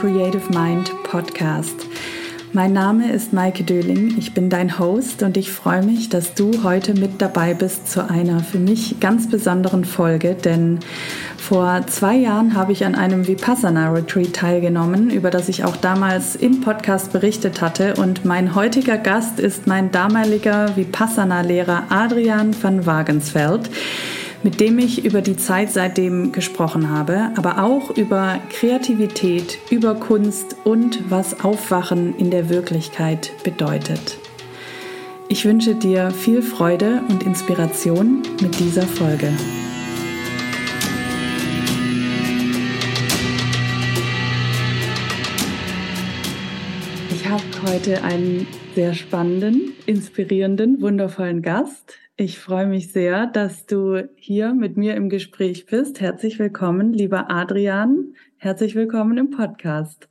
[0.00, 1.86] Creative Mind Podcast.
[2.54, 6.64] Mein Name ist Maike Döling, ich bin dein Host und ich freue mich, dass du
[6.64, 10.78] heute mit dabei bist zu einer für mich ganz besonderen Folge, denn
[11.36, 16.34] vor zwei Jahren habe ich an einem Vipassana Retreat teilgenommen, über das ich auch damals
[16.34, 17.92] im Podcast berichtet hatte.
[17.96, 23.68] Und mein heutiger Gast ist mein damaliger Vipassana-Lehrer Adrian van Wagensfeld
[24.42, 30.56] mit dem ich über die Zeit seitdem gesprochen habe, aber auch über Kreativität, über Kunst
[30.64, 34.18] und was Aufwachen in der Wirklichkeit bedeutet.
[35.28, 39.32] Ich wünsche dir viel Freude und Inspiration mit dieser Folge.
[47.10, 51.94] Ich habe heute einen sehr spannenden, inspirierenden, wundervollen Gast.
[52.20, 56.02] Ich freue mich sehr, dass du hier mit mir im Gespräch bist.
[56.02, 58.12] Herzlich willkommen, lieber Adrian.
[58.36, 60.06] Herzlich willkommen im Podcast.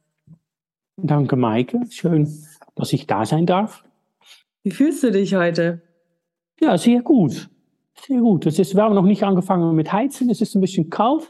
[0.97, 1.81] Danke, Maike.
[1.91, 2.27] Schön,
[2.73, 3.83] dass ich da sein darf.
[4.63, 5.83] Wie fühlst du dich heute?
[6.59, 7.47] Ja, sehr gut.
[8.07, 8.47] Sehr gut.
[8.47, 10.31] Es ist, wir haben noch nicht angefangen mit Heizen.
[10.31, 11.29] Es ist ein bisschen kalt.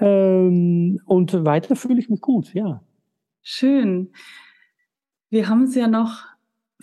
[0.00, 2.82] Ähm, und weiter fühle ich mich gut, ja.
[3.42, 4.10] Schön.
[5.28, 6.33] Wir haben es ja noch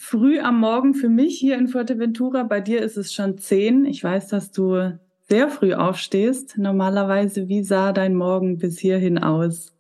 [0.02, 2.42] früh am Morgen für mich hier in Fuerteventura.
[2.44, 3.86] Bei dir ist es schon zehn.
[3.86, 4.98] Ich weiß, dass du
[5.30, 6.58] sehr früh aufstehst.
[6.58, 9.76] Normalerweise, wie sah dein Morgen bis hierhin aus?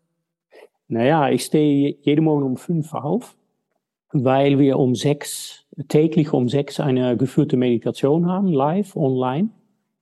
[0.87, 3.35] Naja, ich stehe jeden Morgen um fünf auf,
[4.13, 9.49] weil wir um sechs, täglich um sechs eine geführte Meditation haben, live, online.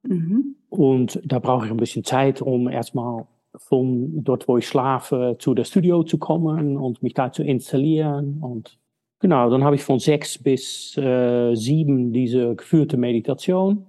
[0.04, 0.56] Mhm.
[0.68, 3.26] Und da brauche ich ein bisschen Zeit, um erstmal
[3.56, 8.40] von dort, wo ich schlafe, zu der Studio zu kommen und mich da zu installieren
[8.42, 8.79] und
[9.20, 13.86] Genau, dann habe ich von sechs bis äh, sieben diese geführte Meditation.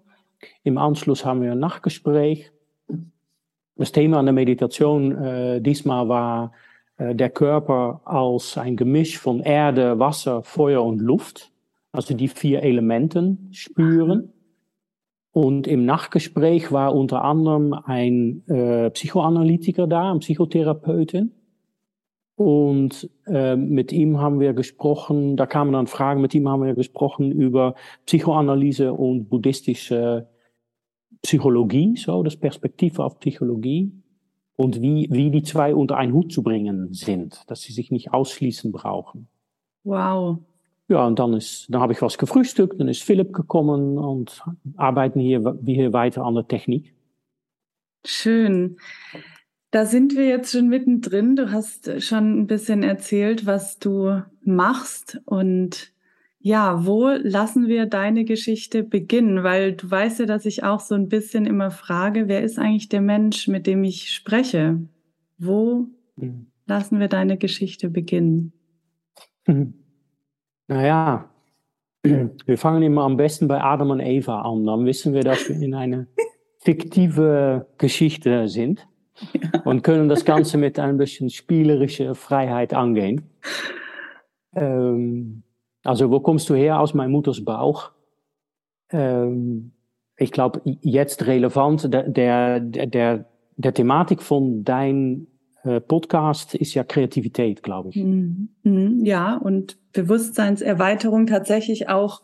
[0.65, 2.51] Im Anschluss haben wir ein Nachgespräch.
[3.77, 6.53] Das Thema an der Meditation äh, diesmal war
[6.97, 11.53] äh, der Körper als ein Gemisch von Erde, Wasser, Feuer und Luft.
[11.93, 14.33] Also die vier Elementen spüren.
[15.33, 21.33] Und im Nachgespräch war unter anderem ein äh, Psychoanalytiker da, ein Psychotherapeutin.
[22.41, 26.73] Und äh, mit ihm haben wir gesprochen, da kamen dann Fragen, mit ihm haben wir
[26.73, 27.75] gesprochen über
[28.07, 30.27] Psychoanalyse und buddhistische
[31.21, 33.93] Psychologie, so das Perspektiv auf Psychologie
[34.57, 38.15] und wie, wie die zwei unter einen Hut zu bringen sind, dass sie sich nicht
[38.15, 39.29] ausschließen brauchen.
[39.85, 40.39] Wow.
[40.89, 44.43] Ja, und dann ist, dann habe ich was gefrühstückt, dann ist Philipp gekommen und
[44.79, 46.95] arbeiten hier, wir hier weiter an der Technik.
[48.03, 48.79] Schön.
[49.71, 51.37] Da sind wir jetzt schon mittendrin.
[51.37, 55.93] Du hast schon ein bisschen erzählt, was du machst und
[56.43, 59.45] ja, wo lassen wir deine Geschichte beginnen?
[59.45, 62.89] Weil du weißt ja, dass ich auch so ein bisschen immer frage, wer ist eigentlich
[62.89, 64.81] der Mensch, mit dem ich spreche?
[65.39, 65.87] Wo
[66.67, 68.53] lassen wir deine Geschichte beginnen?
[70.69, 71.29] Naja,
[72.05, 74.65] wir fangen immer am besten bei Adam und Eva an.
[74.65, 76.07] Dann wissen wir, dass wir in einer
[76.61, 78.87] fiktive Geschichte sind
[79.65, 83.31] und können das Ganze mit ein bisschen spielerischer Freiheit angehen.
[84.55, 85.43] Ähm,
[85.85, 86.81] also, wo kommst du her?
[86.81, 87.91] Aus meinem Mutters Bauch.
[88.91, 89.73] Ähm,
[90.17, 93.25] ich glaube, jetzt relevant, der, der, der,
[93.57, 95.27] der Thematik von dein
[95.65, 97.97] äh, Podcast ist ja Kreativität, glaube ich.
[97.97, 98.51] Mhm.
[98.63, 99.05] Mhm.
[99.05, 102.23] Ja, und Bewusstseinserweiterung tatsächlich auch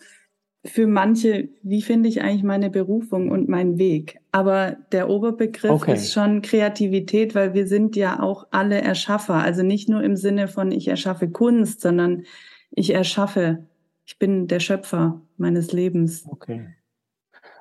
[0.66, 4.20] für manche, wie finde ich eigentlich meine Berufung und meinen Weg?
[4.32, 5.94] Aber der Oberbegriff okay.
[5.94, 9.34] ist schon Kreativität, weil wir sind ja auch alle Erschaffer.
[9.34, 12.24] Also nicht nur im Sinne von ich erschaffe Kunst, sondern
[12.70, 13.66] ich erschaffe,
[14.04, 16.26] ich bin der Schöpfer meines Lebens.
[16.28, 16.66] Okay.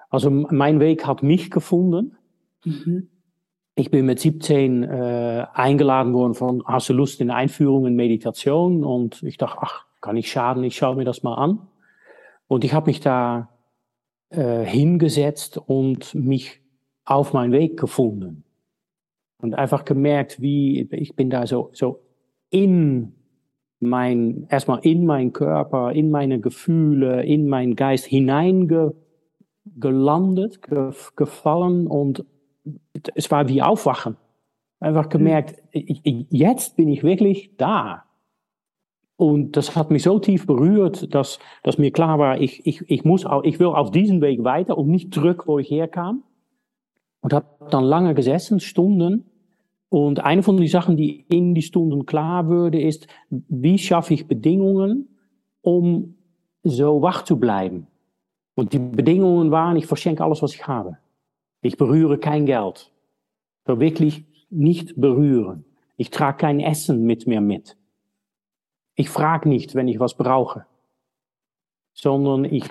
[0.09, 2.15] Also mein Weg hat mich gefunden.
[2.63, 3.09] Mhm.
[3.75, 8.83] Ich bin mit 17 äh, eingeladen worden von, hast du Lust in Einführung in Meditation?
[8.83, 11.59] Und ich dachte, ach, kann ich schaden, ich schaue mir das mal an.
[12.47, 13.49] Und ich habe mich da
[14.29, 16.61] äh, hingesetzt und mich
[17.05, 18.43] auf meinen Weg gefunden.
[19.41, 22.01] Und einfach gemerkt, wie ich bin da so, so
[22.49, 23.13] in
[23.79, 32.25] mein, erstmal in meinen Körper, in meine Gefühle, in meinen Geist hineingelandet, ge, gefallen und
[33.13, 34.17] es war wie Aufwachen.
[34.79, 38.04] Einfach gemerkt, ich, ich, jetzt bin ich wirklich da.
[39.17, 43.05] Und das hat mich so tief berührt, dass, dass mir klar war, ich, ich, ich,
[43.05, 46.23] muss, ich will auf diesen Weg weiter und nicht zurück, wo ich herkam.
[47.21, 49.25] Und habe dann lange gesessen, Stunden.
[49.89, 54.27] Und eine von den Sachen, die in die Stunden klar würde, ist, wie schaffe ich
[54.27, 55.07] Bedingungen,
[55.61, 56.15] um
[56.63, 57.87] so wach zu bleiben?
[58.53, 60.97] Und die Bedingungen waren, ich verschenke alles, was ich habe.
[61.61, 62.91] Ich berühre kein Geld.
[63.65, 65.65] So wirklich nicht berühren.
[65.97, 67.77] Ich trage kein Essen mit mir mit.
[68.95, 70.65] Ich frage nicht, wenn ich was brauche,
[71.93, 72.65] sondern ich,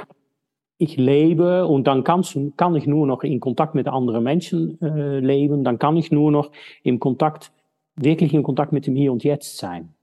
[0.79, 2.25] ich lebe und dann kann,
[2.57, 6.31] kann ich nur noch in Kontakt mit anderen Menschen äh, leben, dann kann ich nur
[6.31, 6.51] noch
[6.83, 7.53] im Kontakt,
[7.97, 9.95] wirklich in Kontakt mit dem Hier und Jetzt sein.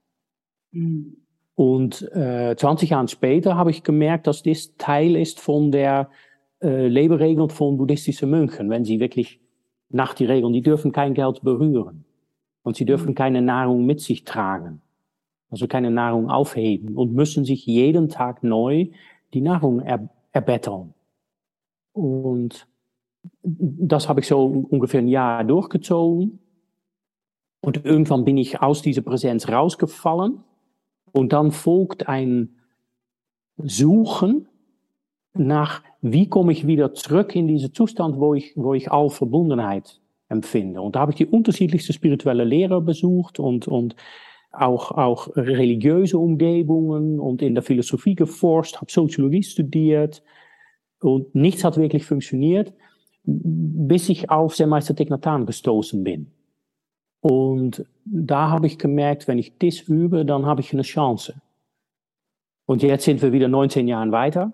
[0.72, 1.18] Mhm.
[1.56, 6.10] Und äh, 20 Jahre später habe ich gemerkt, dass das Teil ist von der
[6.62, 9.40] äh, Leberegel von buddhistischen Mönchen, wenn sie wirklich
[9.90, 12.06] nach die Regeln, die dürfen kein Geld berühren
[12.64, 13.16] und sie dürfen mhm.
[13.16, 14.82] keine Nahrung mit sich tragen,
[15.52, 18.88] also keine Nahrung aufheben und müssen sich jeden Tag neu
[19.34, 20.94] die Nahrung er, erbetteln.
[21.94, 22.68] Und
[23.44, 26.40] das habe ich so ungefähr ein Jahr durchgezogen.
[27.62, 30.44] Und irgendwann bin ich aus dieser Präsenz rausgefallen.
[31.12, 32.56] Und dann folgt ein
[33.58, 34.48] Suchen
[35.34, 40.02] nach, wie komme ich wieder zurück in diesen Zustand, wo ich, wo ich all Verbundenheit
[40.30, 40.82] empfinde.
[40.82, 43.96] Und da habe ich die unterschiedlichsten spirituelle Lehrer besucht und, und
[44.52, 50.24] auch, auch religiöse Umgebungen und in der Philosophie geforscht, habe Soziologie studiert
[51.00, 52.74] und nichts hat wirklich funktioniert,
[53.24, 56.32] bis ich auf Meister Tegnatan gestoßen bin.
[57.22, 61.42] Und da habe ich gemerkt, wenn ich das übe, dann habe ich eine Chance.
[62.66, 64.54] Und jetzt sind wir wieder 19 Jahre weiter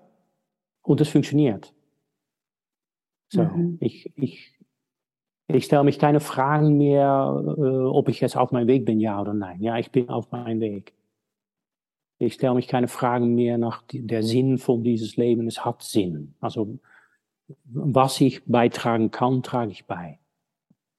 [0.82, 1.72] und es funktioniert.
[3.30, 3.78] So, mhm.
[3.80, 4.57] ich, ich,
[5.48, 9.20] ich stelle mich keine Fragen mehr, äh, ob ich jetzt auf meinem Weg bin, ja
[9.20, 9.62] oder nein.
[9.62, 10.92] Ja, ich bin auf meinem Weg.
[12.18, 15.46] Ich stelle mich keine Fragen mehr nach der Sinn von dieses Leben.
[15.46, 16.34] Es hat Sinn.
[16.40, 16.78] Also,
[17.64, 20.18] was ich beitragen kann, trage ich bei.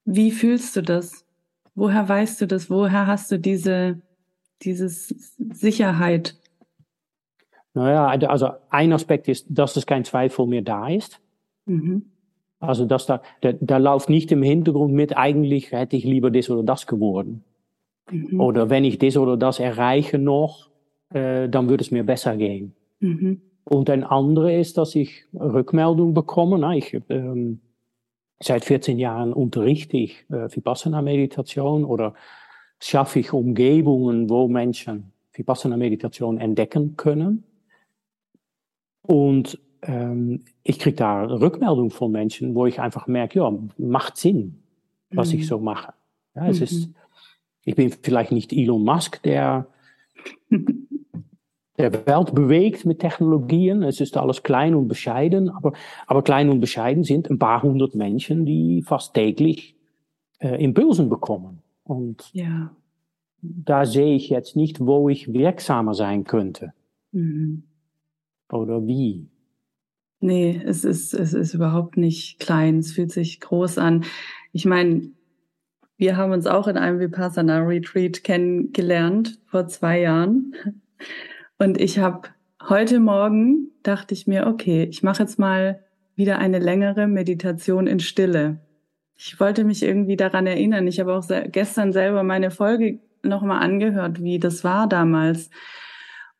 [0.05, 1.25] Wie fühlst du das?
[1.75, 2.69] Woher weißt du das?
[2.69, 4.01] Woher hast du diese,
[4.63, 6.37] diese Sicherheit?
[7.73, 11.21] Naja, also ein Aspekt ist, dass es kein Zweifel mehr da ist.
[11.65, 12.08] Mhm.
[12.59, 16.49] Also dass da, da, da läuft nicht im Hintergrund mit, eigentlich hätte ich lieber das
[16.49, 17.43] oder das geworden.
[18.11, 18.39] Mhm.
[18.39, 20.69] Oder wenn ich das oder das erreiche noch,
[21.13, 22.73] äh, dann würde es mir besser gehen.
[22.99, 23.41] Mhm.
[23.63, 26.57] Und ein anderer ist, dass ich Rückmeldung bekomme.
[26.57, 27.61] Na, ich, ähm,
[28.41, 32.13] seit 14 Jahren unterrichte ich äh, Vipassana-Meditation oder
[32.79, 37.43] schaffe ich Umgebungen, wo Menschen Vipassana-Meditation entdecken können.
[39.03, 44.59] Und ähm, ich kriege da Rückmeldung von Menschen, wo ich einfach merke, ja, macht Sinn,
[45.11, 45.39] was mhm.
[45.39, 45.93] ich so mache.
[46.35, 46.63] Ja, es mhm.
[46.63, 46.89] ist,
[47.65, 49.67] ich bin vielleicht nicht Elon Musk, der
[51.79, 53.83] der Welt bewegt mit Technologien.
[53.83, 55.71] Es ist alles klein und bescheiden, aber,
[56.07, 59.75] aber klein und bescheiden sind ein paar hundert Menschen, die fast täglich
[60.39, 61.61] äh, Impulsen bekommen.
[61.83, 62.71] Und ja.
[63.41, 66.73] da sehe ich jetzt nicht, wo ich wirksamer sein könnte.
[67.13, 67.63] Mhm.
[68.51, 69.29] Oder wie.
[70.19, 72.79] Nee, es ist, es ist überhaupt nicht klein.
[72.79, 74.03] Es fühlt sich groß an.
[74.51, 75.11] Ich meine,
[75.97, 80.55] wir haben uns auch in einem Vipassana Retreat kennengelernt vor zwei Jahren.
[81.57, 82.29] Und ich habe
[82.67, 85.83] heute Morgen dachte ich mir, okay, ich mache jetzt mal
[86.15, 88.59] wieder eine längere Meditation in Stille.
[89.15, 90.87] Ich wollte mich irgendwie daran erinnern.
[90.87, 95.49] Ich habe auch gestern selber meine Folge nochmal angehört, wie das war damals.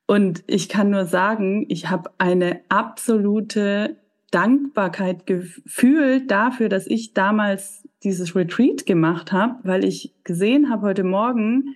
[0.09, 3.97] Und ich kann nur sagen, ich habe eine absolute
[4.31, 11.03] Dankbarkeit gefühlt dafür, dass ich damals dieses Retreat gemacht habe, weil ich gesehen habe heute
[11.03, 11.75] Morgen,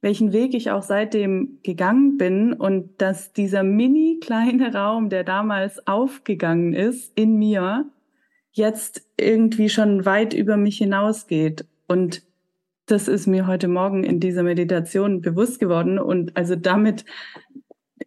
[0.00, 5.84] welchen Weg ich auch seitdem gegangen bin und dass dieser mini kleine Raum, der damals
[5.84, 7.86] aufgegangen ist in mir,
[8.52, 11.66] jetzt irgendwie schon weit über mich hinausgeht.
[11.88, 12.22] Und
[12.86, 15.98] das ist mir heute Morgen in dieser Meditation bewusst geworden.
[15.98, 17.04] Und also damit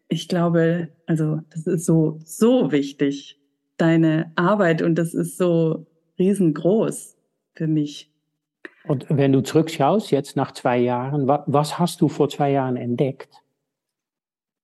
[0.08, 3.40] ich glaube, also das ist so, so wichtig,
[3.78, 7.18] deine Arbeit und das ist so riesengroß
[7.54, 8.12] für mich.
[8.88, 13.42] Und wenn du zurückschaust, jetzt nach zwei Jahren, was hast du vor zwei Jahren entdeckt?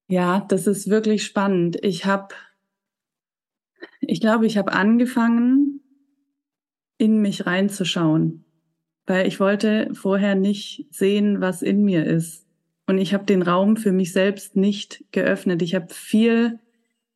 [0.08, 1.78] Ja, das ist wirklich spannend.
[1.84, 2.36] Ich habe,
[4.02, 5.80] ich glaube, ich habe angefangen,
[6.98, 8.46] in mich reinzuschauen,
[9.08, 12.46] weil ich wollte vorher nicht sehen, was in mir ist.
[12.92, 15.62] Und ich habe den Raum für mich selbst nicht geöffnet.
[15.62, 16.60] Ich habe viel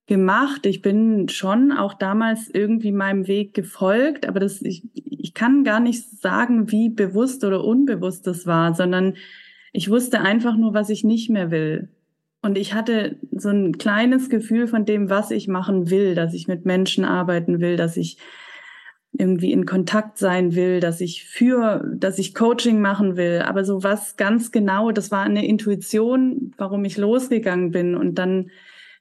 [0.08, 0.65] gemacht.
[0.65, 5.82] Ich bin schon auch damals irgendwie meinem Weg gefolgt, aber das, ich, ich kann gar
[5.82, 9.15] nicht sagen, wie bewusst oder unbewusst das war, sondern
[9.74, 11.89] ich wusste einfach nur, was ich nicht mehr will.
[12.41, 16.48] Und ich hatte so ein kleines Gefühl von dem, was ich machen will, dass ich
[16.48, 18.17] mit Menschen arbeiten will, dass ich
[19.17, 23.39] irgendwie in Kontakt sein will, dass ich für, dass ich Coaching machen will.
[23.39, 27.95] Aber so was ganz genau, das war eine Intuition, warum ich losgegangen bin.
[27.95, 28.51] Und dann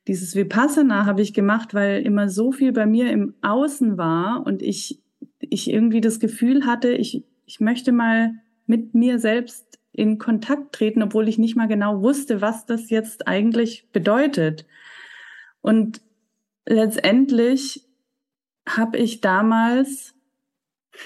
[0.07, 4.63] dieses Vipassana habe ich gemacht, weil immer so viel bei mir im Außen war und
[4.63, 5.01] ich,
[5.41, 8.33] ich irgendwie das Gefühl hatte, ich, ich möchte mal
[8.67, 13.29] mit mir selbst in Kontakt treten, obwohl ich nicht mal genau wusste, was das jetzt
[13.29, 14.67] eigentlich bedeutet.
[15.61, 16.01] Und
[16.67, 17.84] letztendlich
[18.67, 20.15] habe ich damals,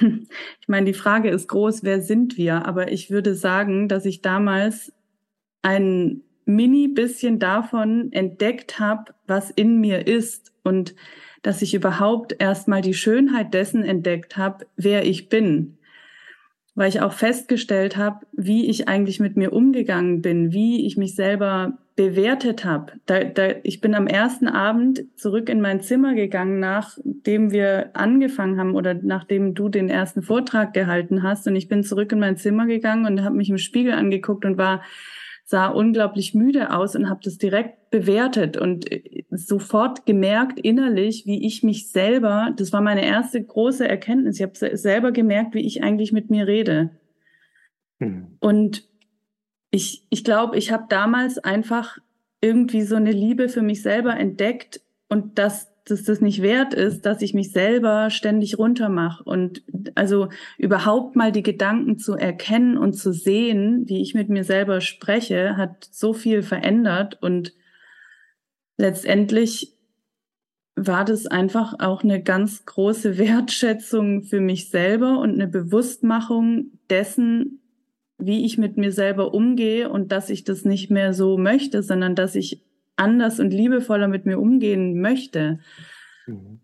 [0.00, 2.66] ich meine, die Frage ist groß, wer sind wir?
[2.66, 4.92] Aber ich würde sagen, dass ich damals
[5.62, 10.94] ein mini bisschen davon entdeckt habe, was in mir ist und
[11.42, 15.78] dass ich überhaupt erstmal die Schönheit dessen entdeckt habe, wer ich bin
[16.78, 21.16] weil ich auch festgestellt habe, wie ich eigentlich mit mir umgegangen bin, wie ich mich
[21.16, 22.92] selber bewertet habe.
[23.06, 28.56] Da, da, ich bin am ersten Abend zurück in mein Zimmer gegangen, nachdem wir angefangen
[28.60, 31.48] haben oder nachdem du den ersten Vortrag gehalten hast.
[31.48, 34.56] Und ich bin zurück in mein Zimmer gegangen und habe mich im Spiegel angeguckt und
[34.58, 34.84] war
[35.44, 41.44] sah unglaublich müde aus und habe das direkt bewertet und äh, sofort gemerkt innerlich, wie
[41.44, 45.82] ich mich selber, das war meine erste große Erkenntnis, ich habe selber gemerkt, wie ich
[45.82, 46.90] eigentlich mit mir rede.
[47.98, 48.36] Mhm.
[48.38, 48.88] Und
[49.70, 51.98] ich, ich glaube, ich habe damals einfach
[52.40, 57.06] irgendwie so eine Liebe für mich selber entdeckt und das dass das nicht wert ist,
[57.06, 59.62] dass ich mich selber ständig runtermache und
[59.94, 64.80] also überhaupt mal die Gedanken zu erkennen und zu sehen, wie ich mit mir selber
[64.80, 67.54] spreche, hat so viel verändert und
[68.76, 69.74] letztendlich
[70.76, 77.60] war das einfach auch eine ganz große Wertschätzung für mich selber und eine Bewusstmachung dessen,
[78.18, 82.14] wie ich mit mir selber umgehe und dass ich das nicht mehr so möchte, sondern
[82.14, 82.60] dass ich
[82.96, 85.60] anders und liebevoller mit mir umgehen möchte.
[86.26, 86.60] Mhm.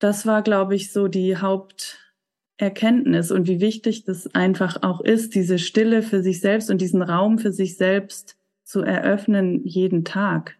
[0.00, 5.58] Das war, glaube ich, so die Haupterkenntnis und wie wichtig das einfach auch ist, diese
[5.58, 10.56] Stille für sich selbst und diesen Raum für sich selbst zu eröffnen jeden Tag.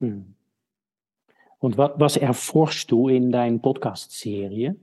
[0.00, 0.34] Mhm.
[1.60, 4.76] Und was, was erforschst du in deiner Podcast-Serie?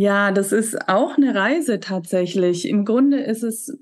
[0.00, 2.68] Ja, das ist auch eine Reise tatsächlich.
[2.68, 3.80] Im Grunde ist es,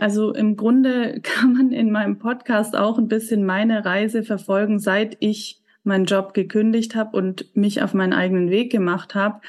[0.00, 5.16] also im Grunde kann man in meinem Podcast auch ein bisschen meine Reise verfolgen, seit
[5.20, 9.42] ich meinen Job gekündigt habe und mich auf meinen eigenen Weg gemacht habe.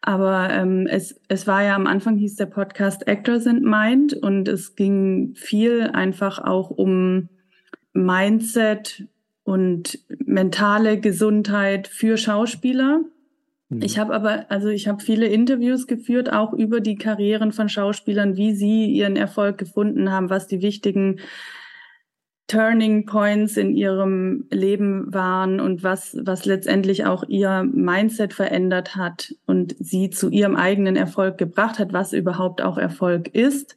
[0.00, 4.46] Aber ähm, es, es war ja am Anfang hieß der Podcast Actors in Mind und
[4.46, 7.28] es ging viel einfach auch um
[7.92, 9.02] Mindset
[9.42, 13.00] und mentale Gesundheit für Schauspieler.
[13.70, 13.82] Mhm.
[13.82, 18.36] Ich habe aber, also ich habe viele Interviews geführt, auch über die Karrieren von Schauspielern,
[18.36, 21.20] wie sie ihren Erfolg gefunden haben, was die wichtigen
[22.48, 29.32] Turning Points in ihrem Leben waren und was, was letztendlich auch ihr Mindset verändert hat
[29.46, 33.76] und sie zu ihrem eigenen Erfolg gebracht hat, was überhaupt auch Erfolg ist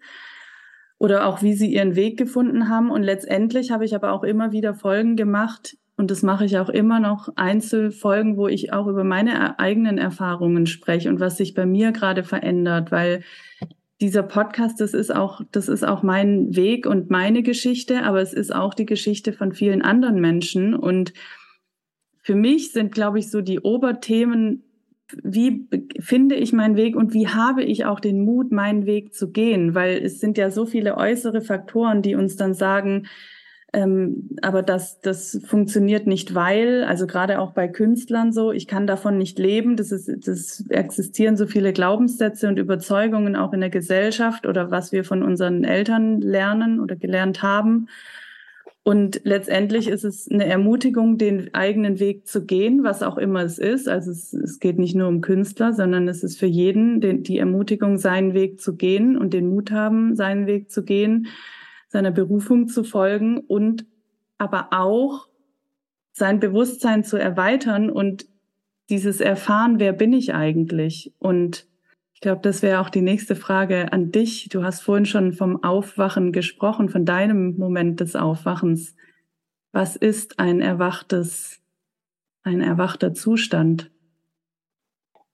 [0.97, 2.89] oder auch wie sie ihren Weg gefunden haben.
[2.89, 6.69] Und letztendlich habe ich aber auch immer wieder Folgen gemacht, und das mache ich auch
[6.69, 11.65] immer noch, Einzelfolgen, wo ich auch über meine eigenen Erfahrungen spreche und was sich bei
[11.65, 13.23] mir gerade verändert, weil
[14.01, 18.33] dieser Podcast, das ist auch, das ist auch mein Weg und meine Geschichte, aber es
[18.33, 20.73] ist auch die Geschichte von vielen anderen Menschen.
[20.73, 21.13] Und
[22.21, 24.63] für mich sind, glaube ich, so die Oberthemen,
[25.23, 25.69] wie
[25.99, 29.75] finde ich meinen Weg und wie habe ich auch den Mut, meinen Weg zu gehen?
[29.75, 33.05] Weil es sind ja so viele äußere Faktoren, die uns dann sagen,
[33.75, 38.85] ähm, aber das, das funktioniert nicht, weil, also gerade auch bei Künstlern so, ich kann
[38.85, 39.75] davon nicht leben.
[39.75, 44.91] Das ist, das existieren so viele Glaubenssätze und Überzeugungen auch in der Gesellschaft oder was
[44.91, 47.87] wir von unseren Eltern lernen oder gelernt haben.
[48.83, 53.57] Und letztendlich ist es eine Ermutigung, den eigenen Weg zu gehen, was auch immer es
[53.57, 53.89] ist.
[53.89, 57.39] Also es, es geht nicht nur um Künstler, sondern es ist für jeden den, die
[57.39, 61.27] Ermutigung, seinen Weg zu gehen und den Mut haben, seinen Weg zu gehen
[61.93, 63.85] seiner Berufung zu folgen und
[64.39, 65.29] aber auch
[66.11, 68.25] sein Bewusstsein zu erweitern und
[68.89, 71.13] dieses Erfahren, wer bin ich eigentlich?
[71.19, 71.67] Und
[72.15, 74.49] ich glaube, das wäre auch die nächste Frage an dich.
[74.49, 78.95] Du hast vorhin schon vom Aufwachen gesprochen, von deinem Moment des Aufwachens.
[79.71, 81.61] Was ist ein erwachtes,
[82.41, 83.91] ein erwachter Zustand?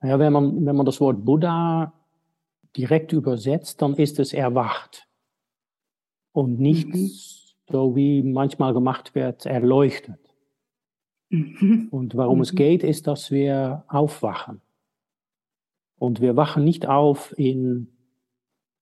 [0.04, 1.94] Ja, wenn man, wenn man das Wort Buddha
[2.76, 5.09] direkt übersetzt, dann ist es erwacht
[6.32, 7.12] und nicht mhm.
[7.70, 10.20] so wie manchmal gemacht wird, erleuchtet.
[11.30, 11.88] Mhm.
[11.92, 12.44] Und warum mhm.
[12.44, 14.62] es geht, ist, dass wir aufwachen.
[15.98, 17.90] Und wir wachen nicht auf in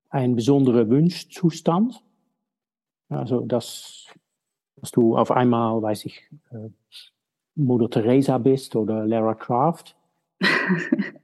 [0.09, 2.01] einen besonderen Wunschzustand.
[3.09, 4.07] Also, dass,
[4.75, 6.69] dass du auf einmal, weiß ich, äh,
[7.55, 9.95] Mutter Teresa bist oder Lara Croft,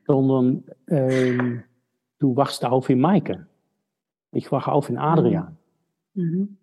[0.07, 1.63] sondern ähm,
[2.19, 3.45] du wachst auf in Maike.
[4.31, 5.57] Ich wache auf in Adrian.
[6.13, 6.57] Mhm.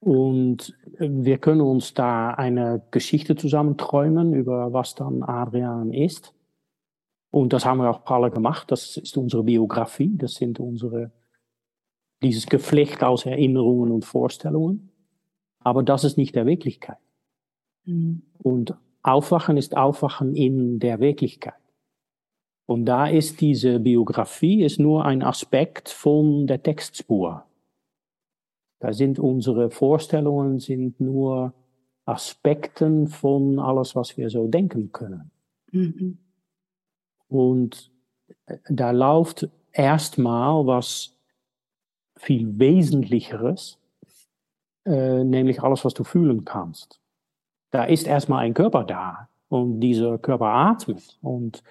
[0.00, 6.34] Und wir können uns da eine Geschichte zusammen träumen über was dann Adrian ist.
[7.30, 8.70] Und das haben wir auch alle gemacht.
[8.70, 10.16] Das ist unsere Biografie.
[10.16, 11.12] Das sind unsere,
[12.22, 14.90] dieses Geflecht aus Erinnerungen und Vorstellungen.
[15.60, 16.98] Aber das ist nicht der Wirklichkeit.
[17.84, 18.22] Mhm.
[18.38, 21.54] Und Aufwachen ist Aufwachen in der Wirklichkeit.
[22.66, 27.45] Und da ist diese Biografie ist nur ein Aspekt von der Textspur.
[28.78, 31.54] Da sind unsere Vorstellungen sind nur
[32.04, 35.30] Aspekten von alles, was wir so denken können.
[35.72, 36.18] Mhm.
[37.28, 37.90] Und
[38.68, 41.16] da läuft erstmal was
[42.16, 43.78] viel Wesentlicheres,
[44.84, 47.00] äh, nämlich alles, was du fühlen kannst.
[47.70, 51.62] Da ist erstmal ein Körper da und dieser Körper atmet und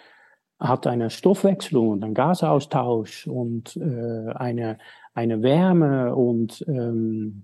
[0.60, 4.78] hat eine Stoffwechselung und einen Gasaustausch und äh, eine,
[5.14, 7.44] eine Wärme und ähm,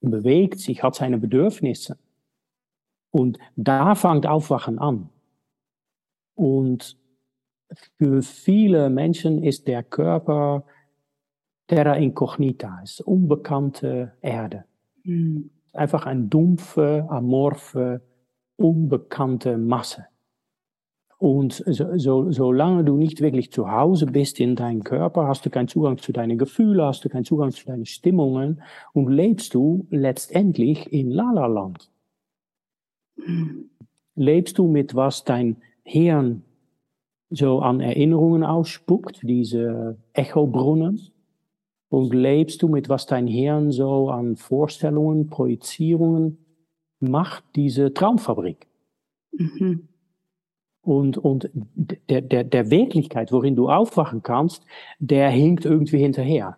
[0.00, 1.98] bewegt sich, hat seine Bedürfnisse.
[3.10, 5.08] Und da fängt Aufwachen an.
[6.34, 6.98] Und
[7.98, 10.64] für viele Menschen ist der Körper
[11.66, 14.64] terra incognita, ist unbekannte Erde.
[15.04, 15.50] Mhm.
[15.72, 18.02] Einfach eine dumpfe, amorphe,
[18.56, 20.06] unbekannte Masse.
[21.18, 25.50] Und so, so, solange du nicht wirklich zu Hause bist in deinem Körper, hast du
[25.50, 29.86] keinen Zugang zu deinen Gefühlen, hast du keinen Zugang zu deinen Stimmungen und lebst du
[29.90, 31.90] letztendlich in Lala-Land.
[34.14, 36.42] Lebst du mit was dein Hirn
[37.30, 41.00] so an Erinnerungen ausspuckt, diese Echobrunnen,
[41.88, 46.38] und lebst du mit was dein Hirn so an Vorstellungen, Projizierungen
[47.00, 48.66] macht, diese Traumfabrik.
[49.32, 49.88] Mhm.
[50.86, 54.64] Und, und der, der, der Wirklichkeit, worin du aufwachen kannst,
[55.00, 56.56] der hinkt irgendwie hinterher.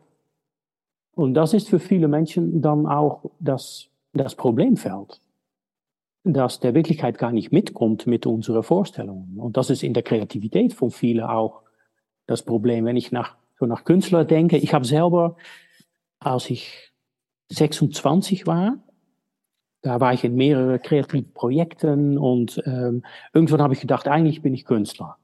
[1.16, 5.20] Und das ist für viele Menschen dann auch das, das Problemfeld
[6.24, 9.38] dass der Wirklichkeit gar nicht mitkommt mit unseren Vorstellungen.
[9.38, 11.62] Und das ist in der Kreativität von vielen auch
[12.26, 12.85] das Problem.
[12.85, 15.37] Wenn ich nach, so nach Künstler denke, ich habe selber,
[16.18, 16.92] als ich
[17.50, 18.79] 26 war,
[19.82, 24.54] da war ich in mehreren kreativen Projekten und ähm, irgendwann habe ich gedacht, eigentlich bin
[24.54, 25.16] ich Künstler.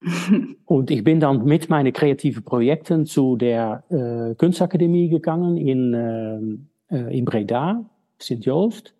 [0.64, 6.96] und ich bin dann mit meinen kreativen Projekten zu der äh, Kunstakademie gegangen in, äh,
[6.96, 7.84] äh in Breda,
[8.20, 8.44] St.
[8.44, 8.94] Joost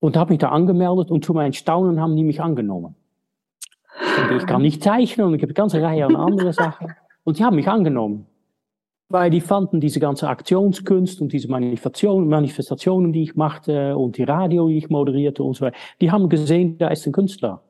[0.00, 2.94] und habe mich da angemeldet und zu meinem Staunen haben die mich angenommen.
[4.30, 6.94] Und ich kann nicht zeichnen und ich habe eine ganze Reihe an andere Sachen.
[7.24, 8.26] Und die haben mich angenommen.
[9.08, 14.24] Weil die fanden diese ganze Aktionskunst und diese Manifestationen, Manifestationen, die ich machte und die
[14.24, 17.62] Radio, die ich moderierte und so weiter, die haben gesehen, da ist ein Künstler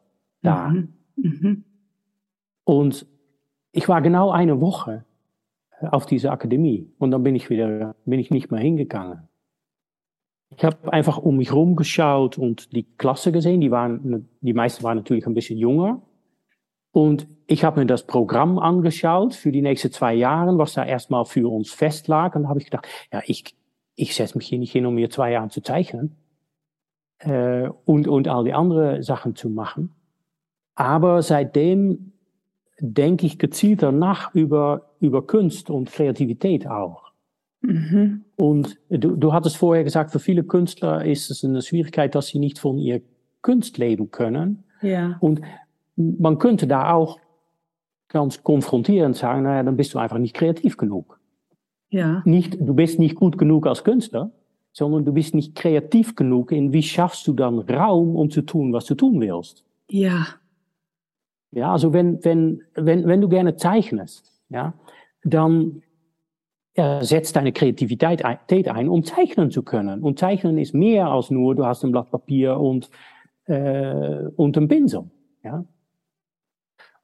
[0.42, 0.68] da.
[0.68, 0.94] Mhm.
[1.16, 1.64] Mhm.
[2.64, 3.06] Und
[3.72, 5.04] ich war genau eine Woche
[5.82, 9.28] auf dieser Akademie und dann bin ich wieder, bin ich nicht mehr hingegangen.
[10.56, 13.60] Ich habe einfach um mich herum geschaut und die Klasse gesehen.
[13.60, 16.00] Die, waren, die meisten waren natürlich ein bisschen jünger.
[16.96, 21.26] Und ich habe mir das Programm angeschaut für die nächsten zwei Jahre, was da erstmal
[21.26, 22.34] für uns fest lag.
[22.34, 23.54] Und da habe ich gedacht, ja, ich,
[23.96, 26.16] ich setze mich hier nicht hin, um mir zwei Jahre zu zeichnen
[27.18, 29.94] äh, und, und all die anderen Sachen zu machen.
[30.74, 32.12] Aber seitdem
[32.80, 37.12] denke ich gezielter nach über, über Kunst und Kreativität auch.
[37.60, 38.24] Mhm.
[38.36, 42.38] Und du, du hattest vorher gesagt, für viele Künstler ist es eine Schwierigkeit, dass sie
[42.38, 43.00] nicht von ihrer
[43.42, 44.64] Kunst leben können.
[44.80, 45.18] Ja.
[45.20, 45.42] Und
[45.96, 47.18] man könnte da auch
[48.08, 51.18] ganz konfrontierend sagen, naja, dann bist du einfach nicht kreativ genug.
[51.88, 52.22] Ja.
[52.24, 54.30] Nicht, du bist nicht gut genug als Künstler,
[54.72, 58.72] sondern du bist nicht kreativ genug in wie schaffst du dann Raum, um zu tun,
[58.72, 59.64] was du tun willst.
[59.90, 60.26] Ja.
[61.52, 64.74] Ja, also wenn, wenn, wenn, wenn du gerne zeichnest, ja,
[65.24, 65.82] dann
[66.76, 70.02] ja, setzt deine Kreativität ein, um zeichnen zu können.
[70.02, 72.90] Und zeichnen ist mehr als nur, du hast ein Blatt Papier und,
[73.46, 75.04] äh, und ein Pinsel.
[75.42, 75.64] Ja?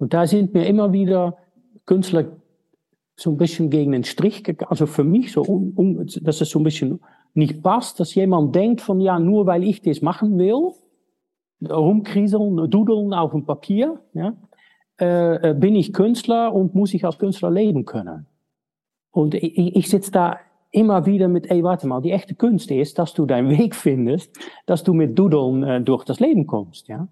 [0.02, 1.36] Und da sind mir immer wieder
[1.86, 2.24] Künstler
[3.14, 4.68] so ein bisschen gegen den Strich gegangen.
[4.68, 6.98] Also für mich so, um, um, dass es so ein bisschen
[7.34, 10.72] nicht passt, dass jemand denkt von, ja, nur weil ich das machen will,
[11.70, 14.36] rumkrieseln, dudeln auf dem Papier, ja,
[15.00, 18.26] äh, äh bin ich Künstler und muss ich als Künstler leben können.
[19.12, 20.40] Und ich, ich sitze da
[20.72, 24.36] immer wieder mit, ey, warte mal, die echte Kunst ist, dass du deinen Weg findest,
[24.66, 27.06] dass du mit Dudeln äh, durch das Leben kommst, ja.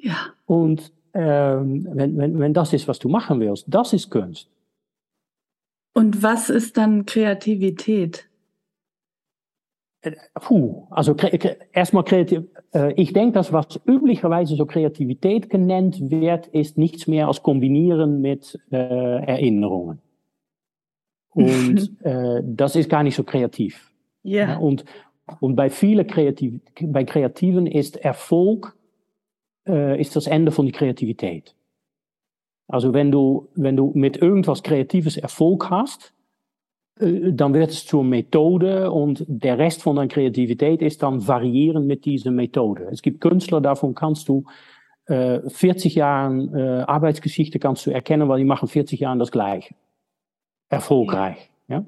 [0.00, 0.16] Ja.
[0.44, 4.48] Und ähm, wenn, wenn, wenn das ist, was du machen willst, das ist Kunst.
[5.94, 8.28] Und was ist dann Kreativität?
[10.02, 11.16] Äh, puh, also
[11.72, 12.44] erstmal kreativ.
[12.72, 18.20] Äh, ich denke, dass was üblicherweise so Kreativität genannt wird, ist nichts mehr als Kombinieren
[18.20, 19.98] mit äh, Erinnerungen.
[21.30, 23.92] Und äh, das ist gar nicht so kreativ.
[24.24, 24.50] Yeah.
[24.50, 24.84] Ja, und,
[25.40, 28.77] und bei vielen Kreativ bei Kreativen ist Erfolg
[29.68, 31.54] äh, ist das Ende von der Kreativität.
[32.66, 36.12] Also wenn du, wenn du mit irgendwas Kreatives Erfolg hast,
[37.00, 41.86] äh, dann wird es zur Methode und der Rest von deiner Kreativität ist dann variieren
[41.86, 42.88] mit dieser Methode.
[42.90, 44.44] Es gibt Künstler, davon kannst du
[45.06, 49.74] äh, 40 Jahren äh, Arbeitsgeschichte kannst du erkennen, weil die machen 40 Jahre das Gleiche.
[50.68, 51.50] Erfolgreich.
[51.68, 51.84] Ja?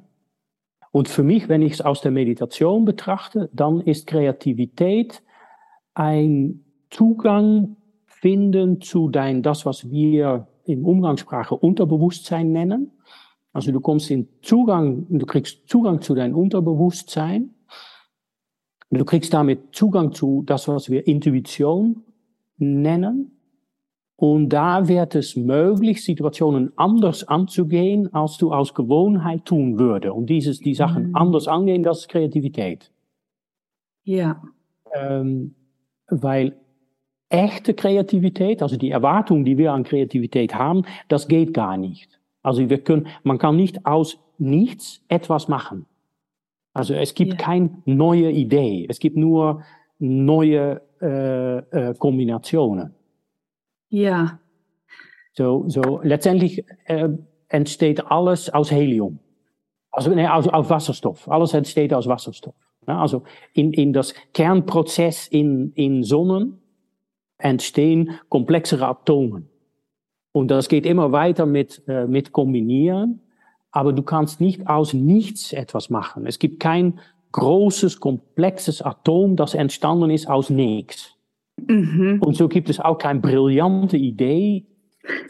[0.90, 5.22] Und für mich, wenn ich es aus der Meditation betrachte, dann ist Kreativität
[5.94, 7.76] ein Zugang
[8.07, 12.92] finden zu dein, das, was wir in Umgangssprache Unterbewusstsein nennen.
[13.53, 17.55] Also du kommst in Zugang, du kriegst Zugang zu dein Unterbewusstsein.
[18.90, 22.03] Du kriegst damit Zugang zu das, was wir Intuition
[22.59, 23.33] nennen.
[24.16, 30.12] Und da wird es möglich, Situationen anders anzugehen, als du aus Gewohnheit tun würde.
[30.12, 31.16] Und dieses, die Sachen mhm.
[31.16, 32.92] anders angehen, das ist Kreativität.
[34.05, 34.42] Ja.
[34.92, 35.55] Ähm,
[36.09, 36.59] weil
[37.30, 42.20] echte Kreativität, also die Erwartung, die wir an Kreativität haben, das geht gar nicht.
[42.42, 45.86] Also wir können, man kann nicht aus nichts etwas machen.
[46.74, 47.38] Also es gibt ja.
[47.38, 49.62] keine neue Idee, es gibt nur
[49.98, 52.94] neue äh, äh, Kombinationen.
[53.88, 54.38] Ja.
[55.32, 57.08] So, so letztendlich äh,
[57.48, 59.18] entsteht alles aus Helium.
[59.90, 61.28] Also nee, aus, aus Wasserstoff.
[61.28, 62.54] Alles entsteht aus Wasserstoff.
[62.86, 66.59] Ja, also in, in das Kernprozess in, in Sonnen
[67.40, 69.48] entstehen komplexere Atomen.
[70.33, 73.20] Und das geht immer weiter mit, äh, mit Kombinieren.
[73.72, 76.26] Aber du kannst nicht aus nichts etwas machen.
[76.26, 76.98] Es gibt kein
[77.33, 81.14] großes, komplexes Atom, das entstanden ist aus nichts.
[81.57, 82.20] Mhm.
[82.20, 84.66] Und so gibt es auch keine brillante Idee,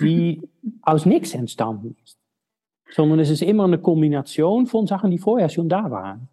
[0.00, 0.48] die
[0.82, 2.18] aus nichts entstanden ist.
[2.90, 6.28] Sondern es ist immer eine Kombination von Sachen, die vorher schon da waren.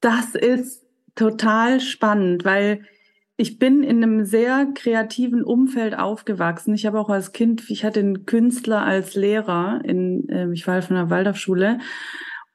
[0.00, 2.82] Das ist total spannend, weil
[3.36, 6.74] ich bin in einem sehr kreativen Umfeld aufgewachsen.
[6.74, 10.80] Ich habe auch als Kind, ich hatte einen Künstler als Lehrer in, äh, ich war
[10.80, 11.78] von der Waldorfschule.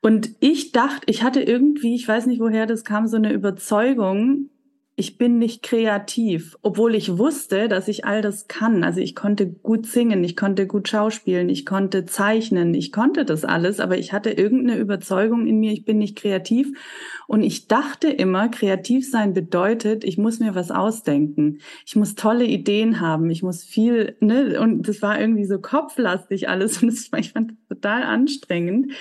[0.02, 4.50] Und ich dachte, ich hatte irgendwie, ich weiß nicht woher das kam, so eine Überzeugung,
[4.97, 8.84] ich bin nicht kreativ, obwohl ich wusste, dass ich all das kann.
[8.84, 13.45] Also ich konnte gut singen, ich konnte gut schauspielen, ich konnte zeichnen, ich konnte das
[13.45, 16.77] alles, aber ich hatte irgendeine Überzeugung in mir, ich bin nicht kreativ.
[17.25, 21.60] Und ich dachte immer, kreativ sein bedeutet, ich muss mir was ausdenken.
[21.86, 26.49] Ich muss tolle Ideen haben, ich muss viel, ne, und das war irgendwie so kopflastig
[26.49, 28.91] alles und das ich fand das total anstrengend.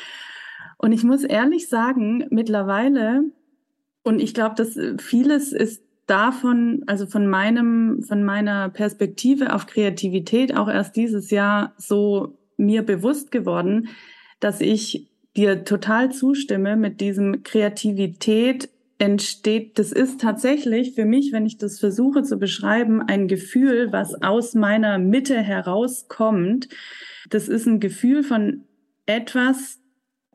[0.78, 3.24] Und ich muss ehrlich sagen, mittlerweile,
[4.02, 10.56] und ich glaube, dass vieles ist davon, also von meinem, von meiner Perspektive auf Kreativität
[10.56, 13.88] auch erst dieses Jahr so mir bewusst geworden,
[14.40, 21.46] dass ich dir total zustimme mit diesem Kreativität entsteht, das ist tatsächlich für mich, wenn
[21.46, 26.68] ich das versuche zu beschreiben, ein Gefühl, was aus meiner Mitte herauskommt.
[27.30, 28.64] Das ist ein Gefühl von
[29.06, 29.79] etwas,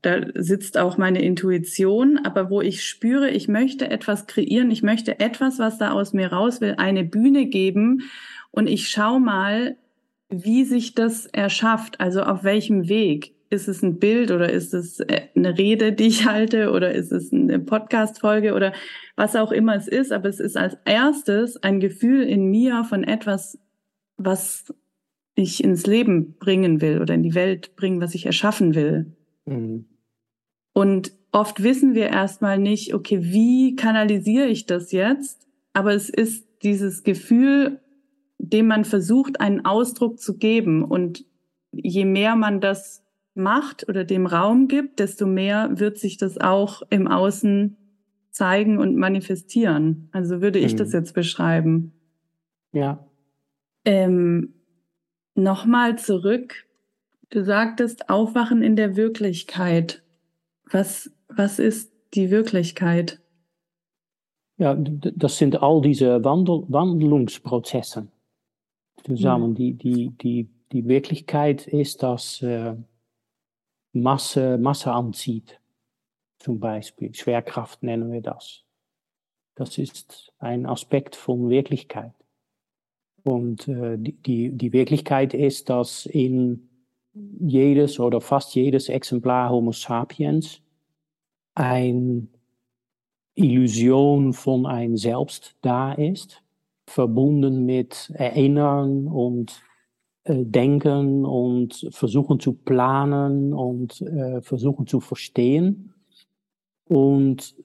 [0.06, 5.20] da sitzt auch meine Intuition, aber wo ich spüre, ich möchte etwas kreieren, ich möchte
[5.20, 8.04] etwas, was da aus mir raus will, eine Bühne geben
[8.52, 9.78] und ich schaue mal,
[10.30, 13.34] wie sich das erschafft, also auf welchem Weg.
[13.52, 17.12] Ist es ein Bild oder ist es äh, eine Rede, die ich halte oder ist
[17.12, 18.74] es eine Podcast-Folge oder
[19.16, 23.04] was auch immer es ist, aber es ist als erstes ein Gefühl in mir von
[23.04, 23.60] etwas,
[24.18, 24.74] was
[25.36, 29.14] ich ins Leben bringen will oder in die Welt bringen, was ich erschaffen will.
[29.46, 29.86] Mhm.
[30.76, 35.48] Und oft wissen wir erstmal nicht, okay, wie kanalisiere ich das jetzt?
[35.72, 37.80] Aber es ist dieses Gefühl,
[38.38, 40.84] dem man versucht, einen Ausdruck zu geben.
[40.84, 41.24] Und
[41.72, 43.04] je mehr man das
[43.36, 47.78] macht oder dem Raum gibt, desto mehr wird sich das auch im Außen
[48.32, 50.10] zeigen und manifestieren.
[50.12, 50.78] Also würde ich mhm.
[50.78, 51.94] das jetzt beschreiben.
[52.74, 53.08] Ja.
[53.86, 54.56] Ähm,
[55.36, 56.66] Nochmal zurück.
[57.30, 60.02] Du sagtest Aufwachen in der Wirklichkeit.
[60.72, 63.22] Was, was ist die Wirklichkeit?
[64.58, 68.08] Ja, das sind all diese Wandel, Wandlungsprozesse
[69.06, 69.52] zusammen.
[69.52, 69.58] Ja.
[69.58, 72.76] Die, die, die, die Wirklichkeit ist, dass äh,
[73.92, 75.60] Masse Masse anzieht,
[76.40, 77.14] zum Beispiel.
[77.14, 78.64] Schwerkraft nennen wir das.
[79.56, 82.14] Das ist ein Aspekt von Wirklichkeit.
[83.24, 86.70] Und äh, die, die Wirklichkeit ist, dass in
[87.40, 90.62] jedes oder fast jedes Exemplar Homo sapiens
[91.54, 92.28] eine
[93.36, 96.44] Illusion von ein Selbst da ist,
[96.88, 99.62] verbunden mit Erinnern und
[100.26, 105.94] äh, Denken und versuchen zu planen und äh, versuchen zu verstehen.
[106.88, 107.56] Und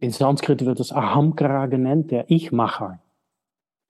[0.00, 3.00] in Sanskrit wird das Ahamkara genannt, der Ich-Macher.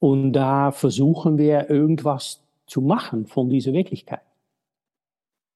[0.01, 4.23] Und da versuchen wir irgendwas zu machen von dieser Wirklichkeit.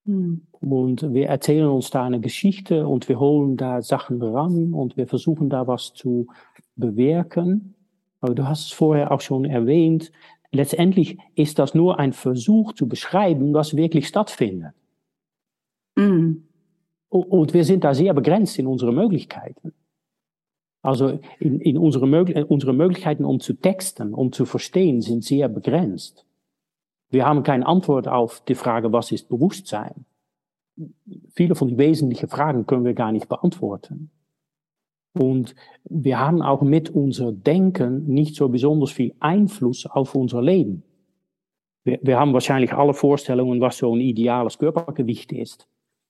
[0.09, 0.47] Mhm.
[0.53, 5.07] Und wir erzählen uns da eine Geschichte und wir holen da Sachen ran und wir
[5.07, 6.27] versuchen da was zu
[6.77, 7.75] bewirken.
[8.21, 10.11] Aber du hast es vorher auch schon erwähnt,
[10.51, 14.73] letztendlich ist das nur ein Versuch zu beschreiben, was wirklich stattfindet.
[15.97, 16.44] Mhm.
[17.11, 19.73] Und wir sind da sehr begrenzt in unseren Möglichkeiten.
[20.83, 22.07] Also in, in unsere,
[22.47, 26.25] unsere Möglichkeiten, um zu texten, um zu verstehen, sind sehr begrenzt.
[27.11, 30.05] Wir haben keine Antwort auf die Frage, was ist Bewusstsein?
[31.35, 34.11] Viele von den wesentlichen Fragen können wir gar nicht beantworten.
[35.14, 40.83] Und wir haben auch mit unser Denken nicht so besonders viel Einfluss auf unser Leben.
[41.85, 45.66] Wir, wir haben wahrscheinlich alle Vorstellungen, was so ein ideales Körpergewicht ist.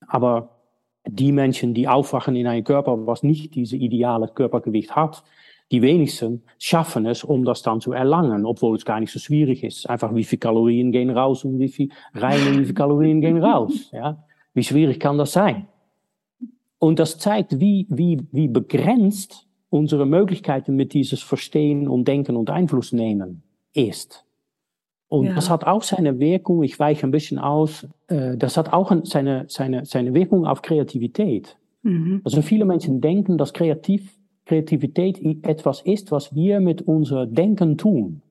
[0.07, 0.59] Aber
[1.07, 5.23] die Menschen, die aufwachen in einem Körper, was nicht diese ideale Körpergewicht hat,
[5.71, 9.65] die wenigsten schaffen es, um das dann zu erlangen, obwohl es gar nicht so schwierig
[9.65, 9.89] ist.
[9.89, 13.43] Einfach wie viele Kalorien gehen raus und wie viel rein und wie viele Kalorien gehen
[13.43, 13.91] raus.
[13.93, 14.25] Ja?
[14.55, 15.67] Wie schwierig kann das sein?
[16.79, 22.51] Und das zeigt, wie, wie, wie begrenzt unsere Möglichkeiten mit dieses Verstehen und Denken und
[22.51, 23.43] Einfluss nehmen
[23.75, 24.25] ist.
[25.09, 25.35] Und ja.
[25.35, 29.47] das hat auch seine Wirkung, ich weiche ein bisschen aus, äh, das hat auch seine,
[29.49, 31.57] seine, seine Wirkung auf Kreativität.
[31.83, 32.21] Mhm.
[32.25, 34.18] Also viele Menschen denken, dass Kreativ,
[34.49, 38.23] Kreativität etwas ist, was wir mit unser Denken tun.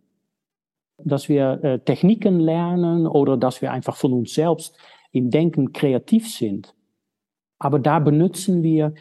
[1.03, 4.75] Dass wir äh, Techniken lernen oder dass wir einfach von uns selbst
[5.11, 6.73] im Denken kreativ sind.
[7.59, 8.93] Aber da benutzen wir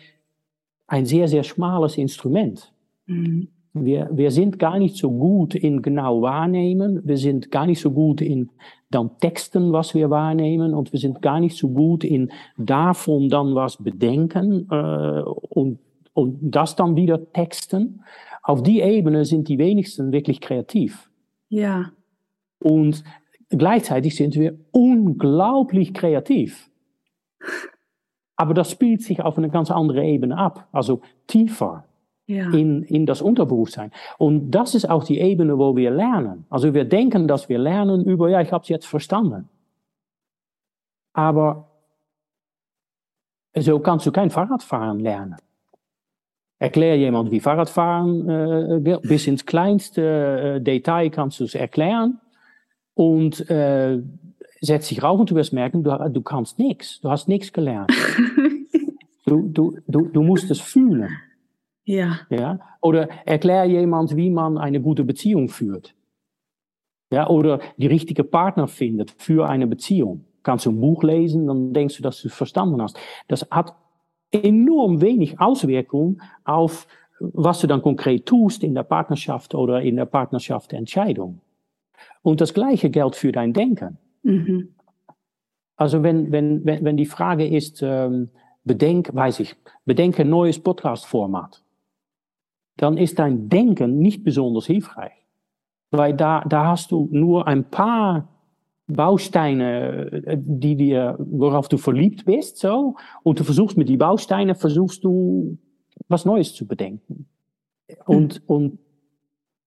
[0.87, 2.73] ein sehr, sehr schmales Instrument.
[3.07, 3.49] Mhm.
[3.73, 7.03] Wir, wir sind gar nicht so gut in genau wahrnehmen.
[7.05, 8.51] Wir sind gar nicht so gut in
[8.91, 10.75] dann Texten, was wir wahrnehmen.
[10.75, 15.79] Und wir sind gar nicht so gut in davon dann was bedenken äh, und,
[16.17, 18.03] und das dann wieder texten.
[18.43, 21.11] Auf die Ebene sind die wenigsten wirklich kreativ.
[21.51, 21.93] Ja.
[22.59, 23.05] Und
[23.51, 26.71] gleichzeitig sind wir unglaublich kreativ.
[28.35, 31.85] Aber das spielt sich auf eine ganz andere Ebene ab, also tiefer
[32.27, 32.51] ja.
[32.51, 33.93] in, in das Unterbewusstsein.
[34.17, 36.47] Und das ist auch die Ebene, wo wir lernen.
[36.49, 39.51] Also wir denken, dass wir lernen über, ja, ich habe es jetzt verstanden.
[41.13, 41.69] Aber
[43.55, 45.37] so kannst du kein Fahrradfahren lernen.
[46.59, 48.29] Erklär jemand wie Fahrradfahren
[48.87, 52.19] äh, bis ins kleinste äh, Detail kannst du es erklären
[52.95, 54.03] und äh,
[54.61, 57.93] setz dich rauf und du wirst merken, du, du kannst nichts, du hast nichts gelernt.
[59.27, 61.11] du, du, du, du musst es fühlen.
[61.85, 62.21] Ja.
[62.31, 62.59] ja.
[62.81, 65.95] Oder erklär jemand, wie man eine gute Beziehung führt.
[67.13, 70.25] Ja, oder die richtige Partner findet für eine Beziehung.
[70.43, 72.99] Kannst du ein Buch lesen, dann denkst du, dass du es verstanden hast.
[73.29, 73.75] Das hat
[74.43, 76.87] enorm wenig Auswirkung auf,
[77.21, 81.41] was du dann konkret tust in der Partnerschaft oder in der Partnerschaft Entscheidung.
[82.23, 83.99] Und das Gleiche gilt für dein Denken.
[84.23, 84.75] Mhm.
[85.77, 88.31] Also wenn, wenn, wenn, wenn die Frage ist, ähm,
[88.65, 91.63] bedenk, weiß ich, bedenke ein neues Podcast-Format
[92.77, 95.13] dann ist dein Denken nicht besonders hilfreich.
[95.91, 98.29] Weil da, da hast du nur ein paar
[98.87, 102.97] Bausteine, äh, die dir, worauf du verliebt bist, so.
[103.23, 105.59] Und du versuchst mit die Bausteine, versuchst du
[106.09, 107.27] was Neues zu bedenken.
[108.07, 108.47] Und, mhm.
[108.47, 108.79] und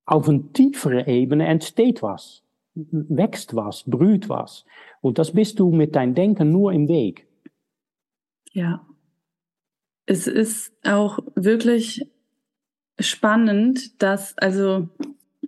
[0.05, 4.65] auf eine tiefere Ebene entsteht was, wächst was, brüht was.
[5.01, 7.27] Und das bist du mit deinem Denken nur im Weg.
[8.51, 8.85] Ja.
[10.05, 12.09] Es ist auch wirklich
[12.99, 14.89] spannend, dass, also,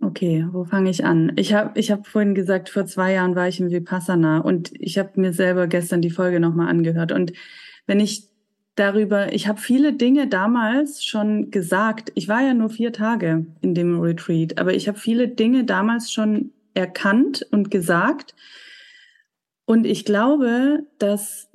[0.02, 1.34] okay, wo fange ich an?
[1.36, 4.98] Ich habe ich hab vorhin gesagt, vor zwei Jahren war ich im Vipassana und ich
[4.98, 7.12] habe mir selber gestern die Folge nochmal angehört.
[7.12, 7.34] Und
[7.88, 8.32] wenn ich
[8.76, 12.12] darüber, ich habe viele Dinge damals schon gesagt.
[12.16, 16.12] Ich war ja nur vier Tage in dem Retreat, aber ich habe viele Dinge damals
[16.12, 18.34] schon erkannt und gesagt.
[19.66, 21.50] Und ich glaube, dass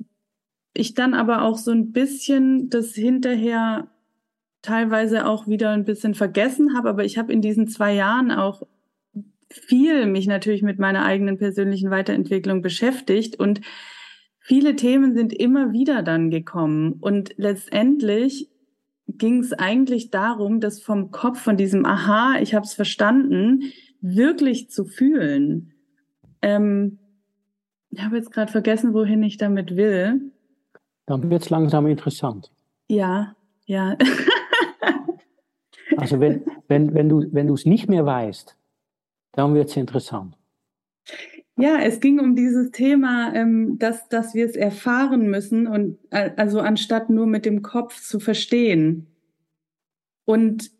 [0.73, 3.87] ich dann aber auch so ein bisschen das hinterher
[4.61, 8.63] teilweise auch wieder ein bisschen vergessen habe, aber ich habe in diesen zwei Jahren auch
[9.49, 13.61] viel mich natürlich mit meiner eigenen persönlichen Weiterentwicklung beschäftigt und
[14.39, 18.49] viele Themen sind immer wieder dann gekommen und letztendlich
[19.07, 24.69] ging es eigentlich darum, das vom Kopf, von diesem Aha, ich habe es verstanden, wirklich
[24.69, 25.73] zu fühlen.
[26.41, 26.99] Ähm,
[27.89, 30.31] ich habe jetzt gerade vergessen, wohin ich damit will.
[31.05, 32.51] Dann wird es langsam interessant.
[32.89, 33.97] Ja, ja.
[35.95, 38.57] Also wenn, wenn, wenn du wenn es nicht mehr weißt,
[39.31, 40.35] dann wird es interessant.
[41.55, 46.59] Ja, es ging um dieses Thema, ähm, dass, dass wir es erfahren müssen und also
[46.59, 49.07] anstatt nur mit dem Kopf zu verstehen.
[50.25, 50.71] Und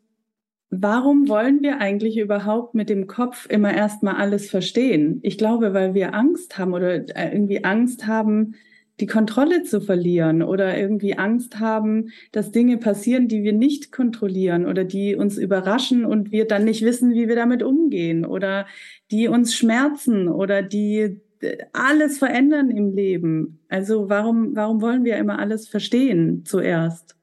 [0.69, 5.19] warum wollen wir eigentlich überhaupt mit dem Kopf immer erstmal alles verstehen?
[5.23, 8.53] Ich glaube, weil wir Angst haben oder äh, irgendwie Angst haben,
[8.99, 14.65] die Kontrolle zu verlieren oder irgendwie Angst haben, dass Dinge passieren, die wir nicht kontrollieren
[14.65, 18.65] oder die uns überraschen und wir dann nicht wissen, wie wir damit umgehen oder
[19.11, 23.59] die uns schmerzen oder die äh, alles verändern im Leben.
[23.69, 27.15] Also warum, warum wollen wir immer alles verstehen zuerst?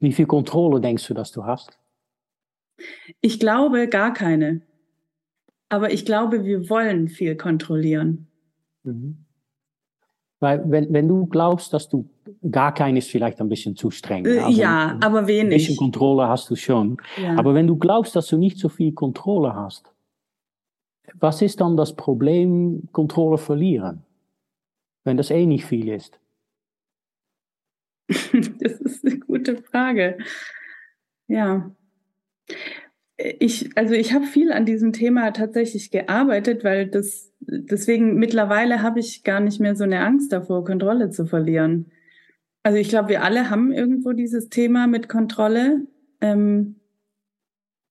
[0.00, 1.78] Wie viel Kontrolle denkst du, dass du hast?
[3.20, 4.62] Ich glaube gar keine.
[5.68, 8.26] Aber ich glaube, wir wollen viel kontrollieren.
[8.82, 9.26] Mhm.
[10.40, 12.08] Weil wenn, wenn du glaubst, dass du
[12.50, 14.24] gar keines vielleicht ein bisschen zu streng.
[14.24, 15.42] Äh, also ja, aber wenig.
[15.42, 16.96] Ein bisschen Kontrolle hast du schon.
[17.22, 17.36] Ja.
[17.36, 19.92] Aber wenn du glaubst, dass du nicht so viel Kontrolle hast,
[21.14, 24.02] was ist dann das Problem, Kontrolle verlieren?
[25.04, 26.18] Wenn das eh nicht viel ist.
[28.08, 30.18] das ist eine gute Frage.
[31.28, 31.70] Ja.
[33.16, 39.00] Ich, also ich habe viel an diesem Thema tatsächlich gearbeitet, weil das deswegen mittlerweile habe
[39.00, 41.90] ich gar nicht mehr so eine Angst davor, Kontrolle zu verlieren.
[42.62, 45.86] Also ich glaube, wir alle haben irgendwo dieses Thema mit Kontrolle.
[46.20, 46.76] Ähm,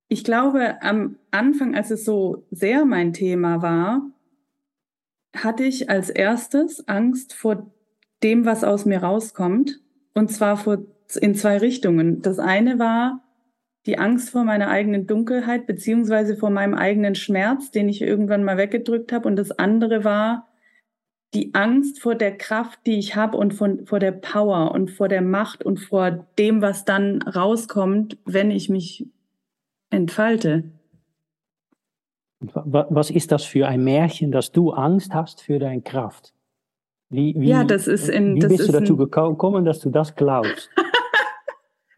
[0.08, 4.10] ich glaube, am Anfang, als es so sehr mein Thema war,
[5.36, 7.72] hatte ich als erstes Angst vor
[8.24, 9.80] dem, was aus mir rauskommt.
[10.14, 10.80] Und zwar vor,
[11.20, 12.22] in zwei Richtungen.
[12.22, 13.24] Das eine war
[13.89, 18.56] die Angst vor meiner eigenen Dunkelheit beziehungsweise vor meinem eigenen Schmerz, den ich irgendwann mal
[18.56, 19.28] weggedrückt habe.
[19.28, 20.47] Und das andere war
[21.34, 25.08] die Angst vor der Kraft, die ich habe und von, vor der Power und vor
[25.08, 29.08] der Macht und vor dem, was dann rauskommt, wenn ich mich
[29.89, 30.65] entfalte.
[32.41, 36.36] Was ist das für ein Märchen, dass du Angst hast für deine Kraft?
[37.10, 40.69] Wie, wie, ja, das ist in, wie bist du dazu gekommen, dass du das glaubst?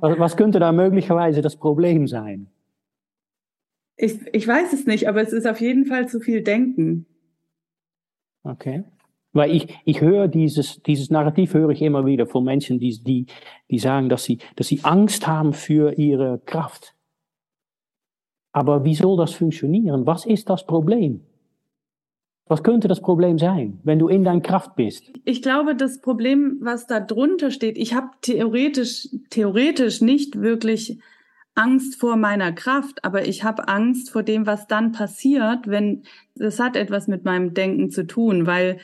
[0.02, 2.48] Was, könnte da möglicherweise das Problem sein?
[3.96, 7.06] Ich, ich weiß es nicht, aber es ist auf jeden Fall zu viel Denken.
[8.44, 8.84] Okay.
[9.34, 13.28] Weil ich, ich höre dieses, dieses Narrativ höre ich immer wieder von Menschen, die, die,
[13.70, 16.96] die sagen, dass sie, dass sie Angst haben für ihre Kraft.
[18.52, 20.06] Aber wie soll das funktionieren?
[20.06, 21.22] Was ist das Problem?
[22.52, 25.10] Was könnte das Problem sein, wenn du in deiner Kraft bist?
[25.24, 31.00] Ich glaube, das Problem, was da drunter steht, ich habe theoretisch, theoretisch nicht wirklich
[31.56, 36.04] Angst vor meiner Kraft, aber ich habe Angst vor dem, was dann passiert, wenn
[36.36, 38.80] das hat etwas mit meinem Denken zu tun, weil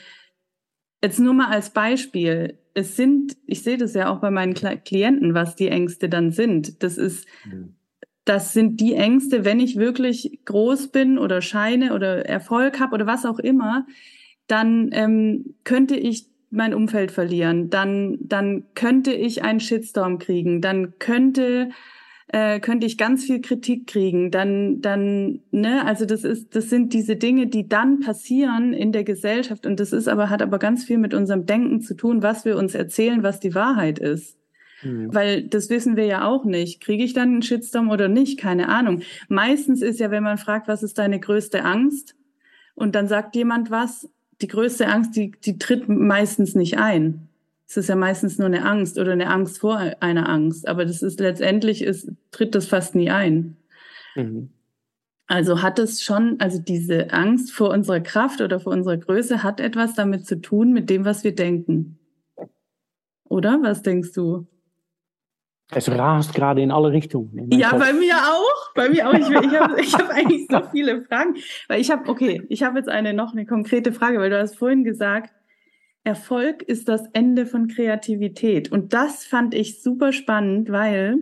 [1.03, 5.34] jetzt nur mal als Beispiel, es sind, ich sehe das ja auch bei meinen Klienten,
[5.34, 6.84] was die Ängste dann sind.
[6.84, 7.76] Das ist mhm
[8.27, 13.07] das sind die Ängste, wenn ich wirklich groß bin oder scheine oder Erfolg habe oder
[13.07, 13.85] was auch immer,
[14.47, 20.97] dann ähm, könnte ich mein Umfeld verlieren, dann, dann könnte ich einen Shitstorm kriegen, dann
[20.99, 21.69] könnte
[22.29, 26.93] äh, könnte ich ganz viel Kritik kriegen, dann, dann, ne, also das ist, das sind
[26.93, 29.65] diese Dinge, die dann passieren in der Gesellschaft.
[29.65, 32.57] Und das ist aber, hat aber ganz viel mit unserem Denken zu tun, was wir
[32.57, 34.37] uns erzählen, was die Wahrheit ist.
[34.83, 35.13] Mhm.
[35.13, 36.81] Weil das wissen wir ja auch nicht.
[36.81, 38.39] Kriege ich dann einen Shitstorm oder nicht?
[38.39, 39.01] Keine Ahnung.
[39.27, 42.15] Meistens ist ja, wenn man fragt, was ist deine größte Angst?
[42.75, 44.09] Und dann sagt jemand was,
[44.41, 47.27] die größte Angst, die, die tritt meistens nicht ein.
[47.67, 50.67] Es ist ja meistens nur eine Angst oder eine Angst vor einer Angst.
[50.67, 53.57] Aber das ist letztendlich, ist, tritt das fast nie ein.
[54.15, 54.51] Mhm.
[55.25, 59.59] Also hat es schon, also diese Angst vor unserer Kraft oder vor unserer Größe hat
[59.59, 61.99] etwas damit zu tun mit dem, was wir denken.
[63.25, 63.59] Oder?
[63.61, 64.47] Was denkst du?
[65.71, 67.49] Es rast gerade in alle Richtungen.
[67.51, 67.80] Ja, Kopf.
[67.80, 68.73] bei mir auch.
[68.73, 69.13] Bei mir auch.
[69.13, 71.36] Ich, ich habe hab eigentlich so viele Fragen.
[71.67, 74.56] Weil ich habe, okay, ich habe jetzt eine noch eine konkrete Frage, weil du hast
[74.58, 75.34] vorhin gesagt,
[76.06, 78.71] Erfolg ist das Ende von Kreativität.
[78.71, 81.19] Und das fand ich super spannend, weil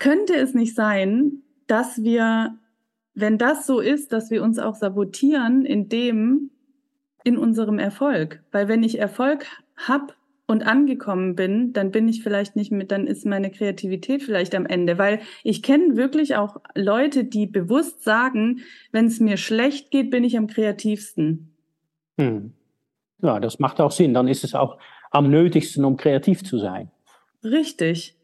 [0.00, 2.58] könnte es nicht sein, dass wir,
[3.14, 6.50] wenn das so ist, dass wir uns auch sabotieren in dem,
[7.22, 8.42] in unserem Erfolg.
[8.50, 9.46] Weil wenn ich Erfolg
[9.76, 10.14] habe,
[10.46, 14.66] und angekommen bin, dann bin ich vielleicht nicht mit, dann ist meine Kreativität vielleicht am
[14.66, 18.60] Ende, weil ich kenne wirklich auch Leute, die bewusst sagen,
[18.92, 21.54] wenn es mir schlecht geht, bin ich am kreativsten.
[22.18, 22.52] Hm.
[23.22, 24.12] Ja, das macht auch Sinn.
[24.12, 24.78] Dann ist es auch
[25.10, 26.90] am nötigsten, um kreativ zu sein.
[27.42, 28.16] Richtig.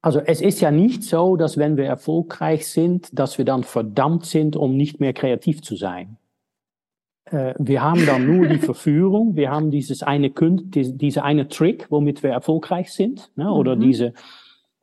[0.00, 4.24] Also es ist ja nicht so, dass wenn wir erfolgreich sind, dass wir dann verdammt
[4.24, 6.16] sind, um nicht mehr kreativ zu sein.
[7.26, 11.86] Äh, wir haben dann nur die Verführung, wir haben dieses eine Künst, diese eine Trick,
[11.90, 13.50] womit wir erfolgreich sind, ne?
[13.50, 13.80] oder mhm.
[13.80, 14.14] diese,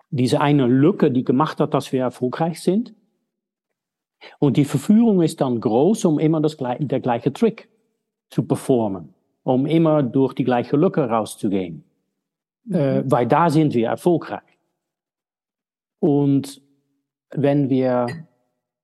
[0.10, 2.94] diese eine Lücke, die gemacht hat, dass wir erfolgreich sind.
[4.40, 7.70] Und die Verführung ist dann groß, um immer das, der gleiche Trick
[8.30, 9.14] zu performen,
[9.44, 11.84] um immer durch die gleiche Lücke rauszugehen.
[12.66, 12.76] Mhm.
[12.76, 14.42] Äh, weil da sind wir erfolgreich.
[16.00, 16.62] Und
[17.30, 18.08] wenn wir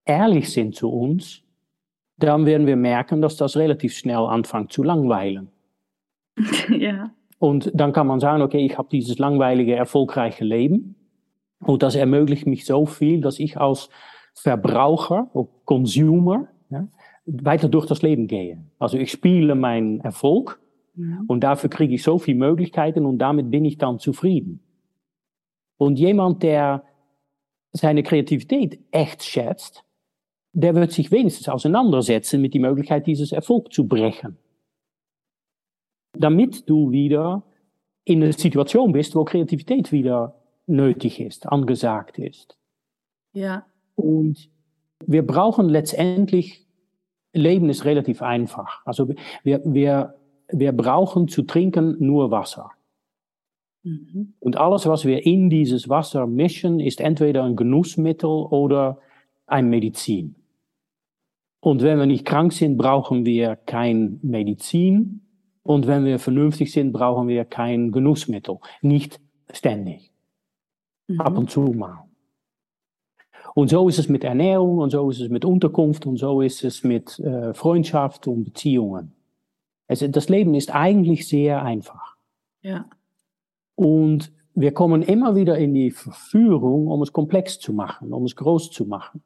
[0.06, 1.44] ehrlich sind zu uns,
[2.20, 5.50] dann werden wir merken, dass das relativ schnell anfängt zu langweilen.
[6.70, 7.12] ja.
[7.40, 10.96] Und dann kann man sagen, okay, ich habe dieses langweilige, erfolgreiche Leben
[11.64, 13.90] und das ermöglicht mich so viel, dass ich als
[14.34, 15.30] Verbraucher,
[15.66, 16.88] Consumer, ja,
[17.26, 18.64] weiter durch das Leben gehe.
[18.78, 20.60] Also ich spiele meinen Erfolg
[20.96, 21.22] ja.
[21.28, 24.62] und dafür kriege ich so viele Möglichkeiten und damit bin ich dann zufrieden.
[25.78, 26.84] Und jemand, der
[27.72, 29.86] seine Kreativität echt schätzt,
[30.54, 34.38] der wird sich wenigstens auseinandersetzen mit die Möglichkeit, dieses Erfolg zu brechen.
[36.18, 37.44] Damit du wieder
[38.04, 40.36] in eine Situation bist, wo Kreativität wieder
[40.66, 42.58] nötig ist, angesagt ist.
[43.34, 43.66] Ja.
[43.96, 44.50] Und
[45.06, 46.66] wir brauchen letztendlich,
[47.34, 48.82] Leben ist relativ einfach.
[48.86, 49.10] Also
[49.44, 50.16] wir, wir,
[50.52, 52.72] wir brauchen zu trinken nur Wasser.
[53.84, 54.34] Mhm.
[54.40, 59.00] Und alles, was wir in dieses Wasser mischen, ist entweder ein Genussmittel oder
[59.46, 60.36] ein Medizin.
[61.62, 65.22] Und wenn wir nicht krank sind, brauchen wir kein Medizin.
[65.64, 68.60] Und wenn wir vernünftig sind, brauchen wir kein Genussmittel.
[68.82, 69.20] Nicht
[69.52, 70.12] ständig.
[71.08, 71.22] Mhm.
[71.22, 72.06] Ab und zu mal.
[73.56, 76.64] Und so ist es mit Ernährung und so ist es mit Unterkunft und so ist
[76.64, 79.14] es mit äh, Freundschaft und Beziehungen.
[79.88, 82.16] Also das Leben ist eigentlich sehr einfach.
[82.62, 82.86] Ja.
[83.76, 88.36] Und wir kommen immer wieder in die Verführung, um es komplex zu machen, um es
[88.36, 89.24] groß zu machen.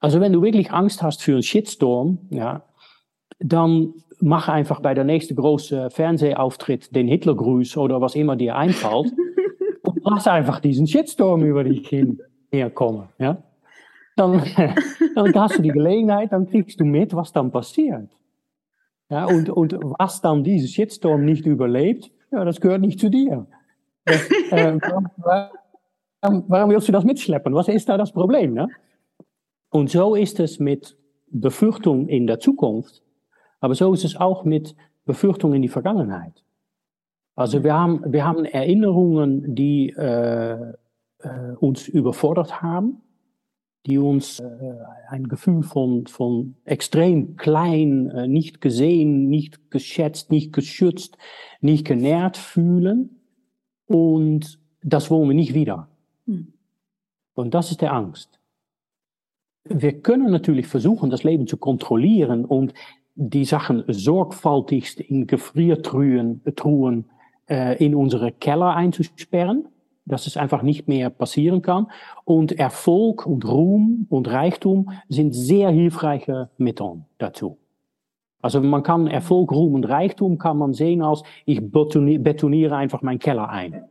[0.00, 2.62] Also wenn du wirklich Angst hast für einen Shitstorm, ja,
[3.40, 9.12] dann mach einfach bei der nächsten großen Fernsehauftritt den Hitlergruß oder was immer dir einfällt
[9.82, 12.20] und lass einfach diesen Shitstorm über dich hin
[12.50, 13.08] herkommen.
[13.18, 13.42] Ja?
[14.16, 14.42] Dann,
[15.14, 18.08] dann hast du die Gelegenheit, dann kriegst du mit, was dann passiert.
[19.10, 23.46] Ja, und, und was dann dieses Shitstorm nicht überlebt, ja, das gehört nicht zu dir.
[24.04, 24.78] Das, äh,
[26.20, 27.54] warum, warum, willst du das mitschleppen?
[27.54, 28.52] Was ist da das Problem?
[28.52, 28.68] Ne?
[29.70, 30.96] Und so ist es mit
[31.30, 33.02] Befürchtung in der Zukunft,
[33.60, 36.44] aber so ist es auch mit Befürchtung in die Vergangenheit.
[37.34, 40.72] Also wir haben, wir haben Erinnerungen, die äh,
[41.20, 43.02] äh, uns überfordert haben,
[43.86, 44.74] die uns äh,
[45.08, 51.16] ein Gefühl von, von extrem klein, äh, nicht gesehen, nicht geschätzt, nicht geschützt,
[51.60, 53.20] nicht genährt fühlen.
[53.86, 55.88] Und das wollen wir nicht wieder.
[56.26, 56.52] Hm.
[57.34, 58.37] Und das ist der Angst
[59.68, 62.74] wir können natürlich versuchen, das Leben zu kontrollieren und
[63.14, 67.06] die Sachen sorgfältigst in Gefriertruhen Truhen,
[67.48, 69.66] äh, in unsere Keller einzusperren,
[70.04, 71.88] dass es einfach nicht mehr passieren kann.
[72.24, 77.58] Und Erfolg und Ruhm und Reichtum sind sehr hilfreiche Methoden dazu.
[78.40, 83.18] Also man kann Erfolg, Ruhm und Reichtum kann man sehen als ich betoniere einfach meinen
[83.18, 83.84] Keller ein.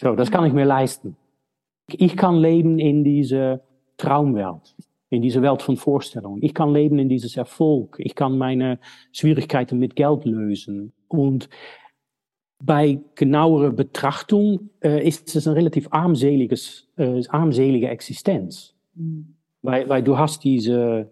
[0.00, 1.16] So, das kann ich mir leisten.
[1.86, 3.62] Ich kann leben in diese
[3.96, 4.74] Traumwelt
[5.10, 6.42] in diese Welt von Vorstellungen.
[6.42, 7.96] Ich kann leben in dieses Erfolg.
[7.98, 8.78] Ich kann meine
[9.12, 10.92] Schwierigkeiten mit Geld lösen.
[11.08, 11.48] Und
[12.62, 18.74] bei genauerer Betrachtung äh, ist es ein relativ armseliges, äh, armselige Existenz.
[18.94, 19.34] Mhm.
[19.62, 21.10] Weil, weil du hast diese,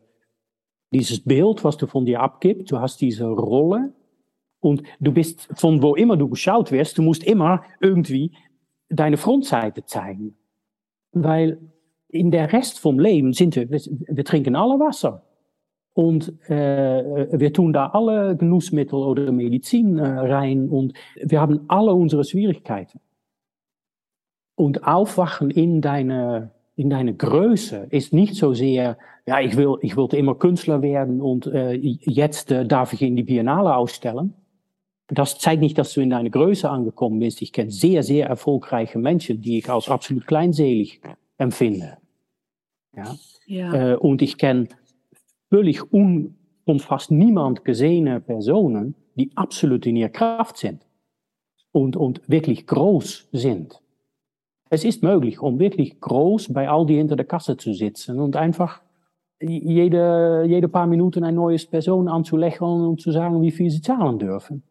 [0.93, 3.93] dieses Bild, was du von dir abgibst, du hast diese Rolle
[4.61, 8.33] und du bist von wo immer du geschaut wirst, du musst immer irgendwie
[8.89, 10.37] deine Frontseite zeigen.
[11.13, 11.59] Weil
[12.09, 15.23] in der Rest vom Leben sind wir, wir trinken alle Wasser.
[15.95, 22.23] Und äh, wir tun alle Genussmittel oder Medizin äh, rein und wir haben alle unsere
[22.23, 23.01] Schwierigkeiten.
[24.55, 28.97] Und aufwachen in deine, in deine Größe ist nicht so sehr,
[29.27, 33.17] ja, ich, will, ich wollte immer Künstler werden und äh, jetzt äh, darf ich in
[33.17, 34.35] die Biennale ausstellen.
[35.09, 37.43] Das zeigt nicht, dass du in deine Größe angekommen bist.
[37.43, 41.01] Ich kenne sehr, sehr erfolgreiche Menschen, die ich als absolut kleinselig
[41.39, 41.99] empfinde.
[42.97, 43.17] Ja?
[43.47, 43.93] ja.
[43.93, 44.69] Äh, und ich kenne
[45.51, 50.87] völlig un und fast niemand gesehene Personen, die absolut in ihrer Kraft sind
[51.73, 53.81] und, und wirklich groß sind.
[54.71, 58.37] Es ist möglich, um wirklich groß bei all die hinter der Kasse zu sitzen und
[58.37, 58.83] einfach
[59.41, 64.19] jede, jede paar Minuten ein neues Person anzulächeln und zu sagen, wie viel sie zahlen
[64.19, 64.63] dürfen.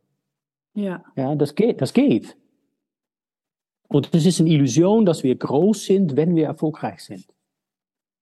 [0.75, 1.03] Ja.
[1.15, 2.37] Ja, das geht, das geht.
[3.87, 7.25] Und es ist eine Illusion, dass wir groß sind, wenn wir erfolgreich sind.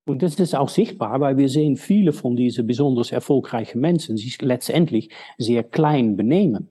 [0.07, 4.39] Und das ist auch sichtbar, weil wir sehen viele von diesen besonders erfolgreichen Menschen sich
[4.41, 5.09] letztendlich
[5.39, 6.69] sehr klein benehmen.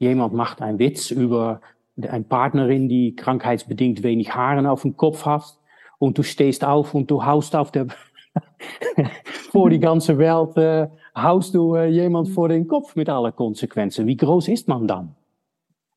[0.00, 1.60] Jemand macht einen Witz über
[1.96, 5.58] eine Partnerin, die krankheitsbedingt wenig Haaren auf dem Kopf hat.
[5.98, 7.86] Und du stehst auf und du haust auf der,
[9.52, 14.08] vor die ganze Welt, äh, haust du jemand vor den Kopf mit allen Konsequenzen.
[14.08, 15.14] Wie groß ist man dann?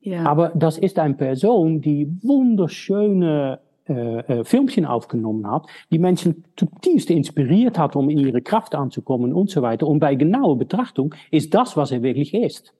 [0.06, 0.24] Ja.
[0.24, 7.10] Aber das ist eine Person, die wunderschöne äh, äh, Filmchen aufgenommen hat, die Menschen zutiefst
[7.10, 9.88] inspiriert hat, um in ihre Kraft anzukommen und so weiter.
[9.88, 12.72] Und bei genauer Betrachtung ist das, was er wirklich ist.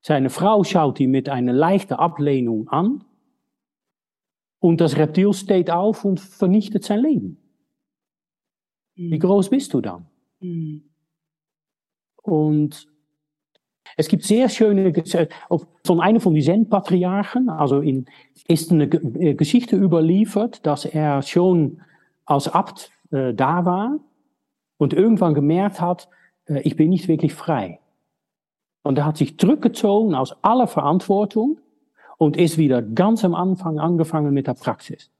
[0.00, 3.04] Seine Frau schaut ihn mit einer leichten Ablehnung an
[4.60, 7.36] und das Reptil steht auf und vernichtet sein Leben.
[8.94, 9.20] Wie hm.
[9.20, 10.06] groß bist du dann?
[10.40, 10.84] Mhm.
[12.22, 12.87] Und
[13.98, 14.92] es gibt sehr schöne,
[15.84, 18.06] von einem von die Zen-Patriarchen, also in,
[18.46, 21.80] ist eine Geschichte überliefert, dass er schon
[22.24, 23.98] als Abt äh, da war
[24.76, 26.08] und irgendwann gemerkt hat,
[26.46, 27.80] äh, ich bin nicht wirklich frei.
[28.84, 31.58] Und er hat sich zurückgezogen aus aller Verantwortung
[32.18, 35.10] und ist wieder ganz am Anfang angefangen mit der Praxis.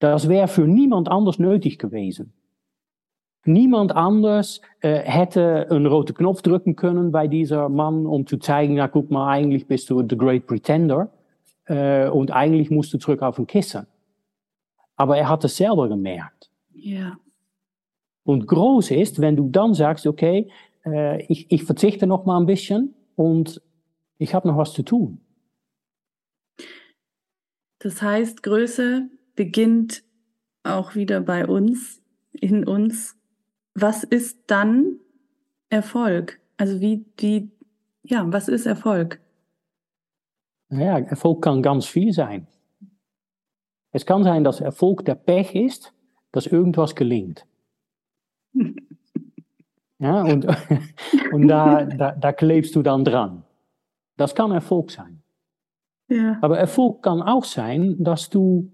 [0.00, 2.34] Das wäre für niemand anders nötig gewesen.
[3.46, 8.76] Niemand anders äh, hätte einen roten Knopf drücken können bei dieser Mann, um zu zeigen,
[8.76, 11.10] ja, guck mal, eigentlich bist du the great pretender
[11.66, 13.86] äh, und eigentlich musst du zurück auf ein Kissen.
[14.96, 16.50] Aber er hat es selber gemerkt.
[16.72, 17.18] Ja.
[18.24, 20.50] Und groß ist, wenn du dann sagst, okay,
[20.86, 23.60] äh, ich, ich verzichte noch mal ein bisschen und
[24.18, 25.20] ich habe noch was zu tun.
[27.80, 30.04] Das heißt, Größe beginnt
[30.62, 32.00] auch wieder bei uns,
[32.32, 33.16] in uns
[33.74, 35.00] was ist dann
[35.68, 36.40] Erfolg?
[36.56, 37.50] Also wie, wie,
[38.02, 39.20] ja, was ist Erfolg?
[40.70, 42.46] Ja, Erfolg kann ganz viel sein.
[43.92, 45.92] Es kann sein, dass Erfolg der Pech ist,
[46.32, 47.46] dass irgendwas gelingt.
[49.98, 50.46] ja, und,
[51.32, 53.44] und da, da, da klebst du dann dran.
[54.16, 55.22] Das kann Erfolg sein.
[56.08, 56.38] Ja.
[56.42, 58.70] Aber Erfolg kann auch sein, dass du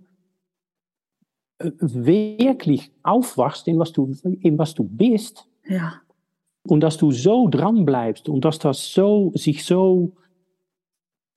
[1.61, 5.47] wirklich aufwachst in was du, in was du bist.
[5.67, 5.95] Ja.
[6.63, 10.13] Und dass du so dran bleibst und dass das so, sich so,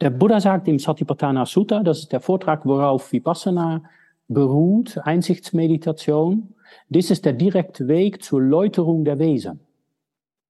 [0.01, 3.83] der Buddha sagt im Satipatthana Sutta, das ist der Vortrag, worauf Vipassana
[4.27, 6.53] beruht, Einsichtsmeditation,
[6.89, 9.59] das ist der direkte Weg zur Läuterung der Wesen.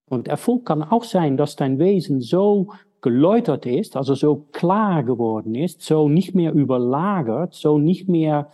[0.10, 2.70] Und Erfolg kann auch sein, dass dein Wesen so
[3.02, 8.50] geläutert ist, also so klar geworden ist, so nicht mehr überlagert, so nicht mehr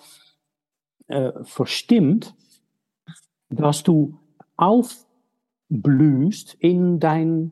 [1.09, 2.35] äh, verstimmt,
[3.49, 4.17] dass du
[4.55, 7.51] aufblühst in dein,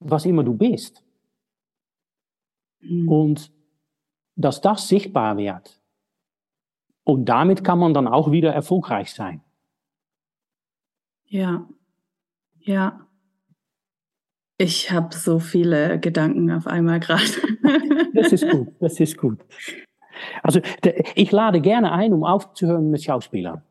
[0.00, 1.04] was immer du bist.
[2.80, 3.08] Mhm.
[3.08, 3.52] Und
[4.34, 5.80] dass das sichtbar wird.
[7.04, 9.42] Und damit kann man dann auch wieder erfolgreich sein.
[11.24, 11.68] Ja,
[12.60, 13.06] ja.
[14.58, 17.24] Ich habe so viele Gedanken auf einmal gerade.
[18.14, 19.40] das ist gut, das ist gut.
[20.42, 20.60] Also
[21.14, 23.62] ich lade gerne ein, um aufzuhören mit Schauspielern.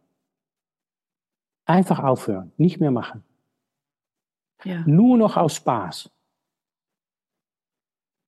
[1.66, 3.24] Einfach aufhören, nicht mehr machen.
[4.64, 4.84] Ja.
[4.86, 6.12] Nur noch aus Spaß.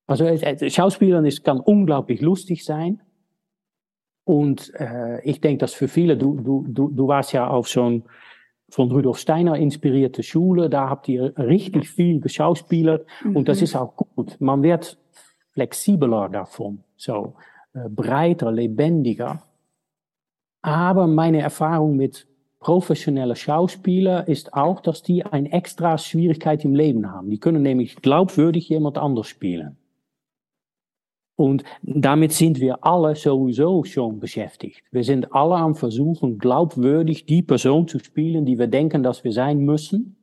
[0.06, 0.26] Also
[0.68, 3.00] Schauspielern ist, kann unglaublich lustig sein.
[4.24, 7.84] Und äh, ich denke, dass für viele, du, du, du, du warst ja auf so
[7.84, 8.04] ein
[8.70, 13.36] von Rudolf Steiner inspirierte Schule, da habt ihr richtig viel geschauspielert mhm.
[13.36, 14.40] und das ist auch gut.
[14.40, 14.98] Man wird
[15.52, 16.82] flexibler davon.
[16.96, 17.34] So.
[17.74, 19.42] Äh, breiter, lebendiger.
[20.62, 22.26] Aber meine Erfahrung mit
[22.60, 27.28] professionellen Schauspielern ist auch, dass die eine extra Schwierigkeit im Leben haben.
[27.28, 29.76] Die können nämlich glaubwürdig jemand anders spielen.
[31.36, 34.84] Und damit sind wir alle sowieso schon beschäftigt.
[34.92, 39.32] Wir sind alle am Versuchen, glaubwürdig die Person zu spielen, die wir denken, dass wir
[39.32, 40.16] sein müssen.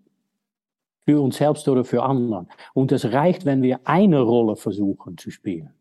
[1.03, 2.47] Für uns selbst oder für anderen.
[2.73, 5.73] Und es reicht, wenn wir eine Rolle versuchen zu spielen.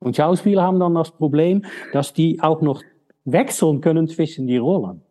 [0.00, 2.82] Und Schauspieler haben dann das Problem, dass die auch noch
[3.24, 5.02] wechseln können zwischen die Rollen.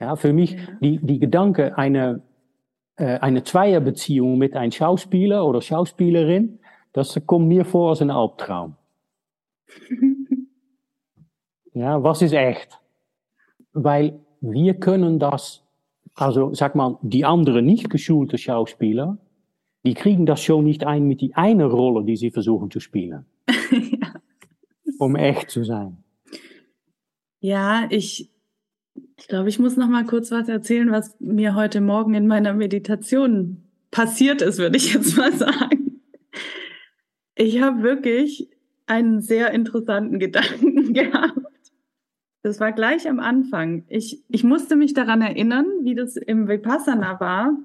[0.00, 2.22] Ja, für mich, die, die Gedanke, eine,
[2.96, 6.58] äh, eine Zweierbeziehung mit einem Schauspieler oder Schauspielerin,
[6.92, 8.76] das kommt mir vor als ein Albtraum.
[11.72, 12.80] ja, was ist echt?
[13.72, 15.64] Weil wir können das,
[16.14, 19.18] also sag mal, die anderen nicht geschulte Schauspieler,
[19.84, 23.26] die kriegen das schon nicht ein mit die eine Rolle, die sie versuchen zu spielen.
[24.98, 26.04] Um echt zu sein.
[27.40, 28.30] Ja, ich,
[29.16, 32.54] ich glaube, ich muss noch mal kurz was erzählen, was mir heute Morgen in meiner
[32.54, 36.00] Meditation passiert ist, würde ich jetzt mal sagen.
[37.34, 38.48] Ich habe wirklich
[38.86, 41.38] einen sehr interessanten Gedanken gehabt.
[42.42, 43.84] Das war gleich am Anfang.
[43.88, 47.56] Ich, ich musste mich daran erinnern, wie das im Vipassana war.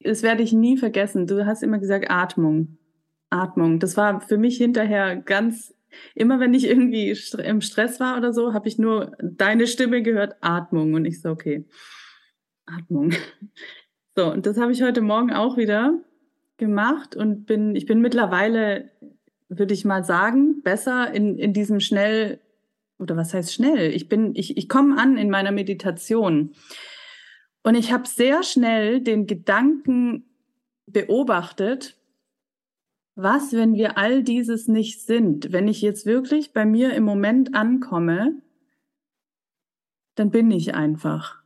[0.00, 1.28] Das werde ich nie vergessen.
[1.28, 2.78] Du hast immer gesagt Atmung.
[3.32, 3.78] Atmung.
[3.78, 5.74] Das war für mich hinterher ganz,
[6.14, 10.36] immer wenn ich irgendwie im Stress war oder so, habe ich nur deine Stimme gehört,
[10.40, 10.94] Atmung.
[10.94, 11.64] Und ich so, okay,
[12.66, 13.12] Atmung.
[14.14, 15.98] So, und das habe ich heute Morgen auch wieder
[16.58, 18.90] gemacht und bin, ich bin mittlerweile
[19.58, 22.40] würde ich mal sagen, besser in, in diesem schnell,
[22.98, 23.92] oder was heißt schnell?
[23.92, 26.54] Ich bin, ich, ich komme an in meiner Meditation.
[27.62, 30.24] Und ich habe sehr schnell den Gedanken
[30.86, 31.96] beobachtet,
[33.14, 35.52] was, wenn wir all dieses nicht sind?
[35.52, 38.40] Wenn ich jetzt wirklich bei mir im Moment ankomme,
[40.14, 41.42] dann bin ich einfach.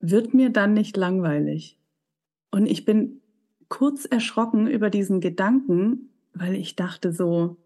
[0.00, 1.78] Wird mir dann nicht langweilig?
[2.50, 3.20] Und ich bin
[3.68, 7.56] kurz erschrocken über diesen Gedanken, weil ich dachte so,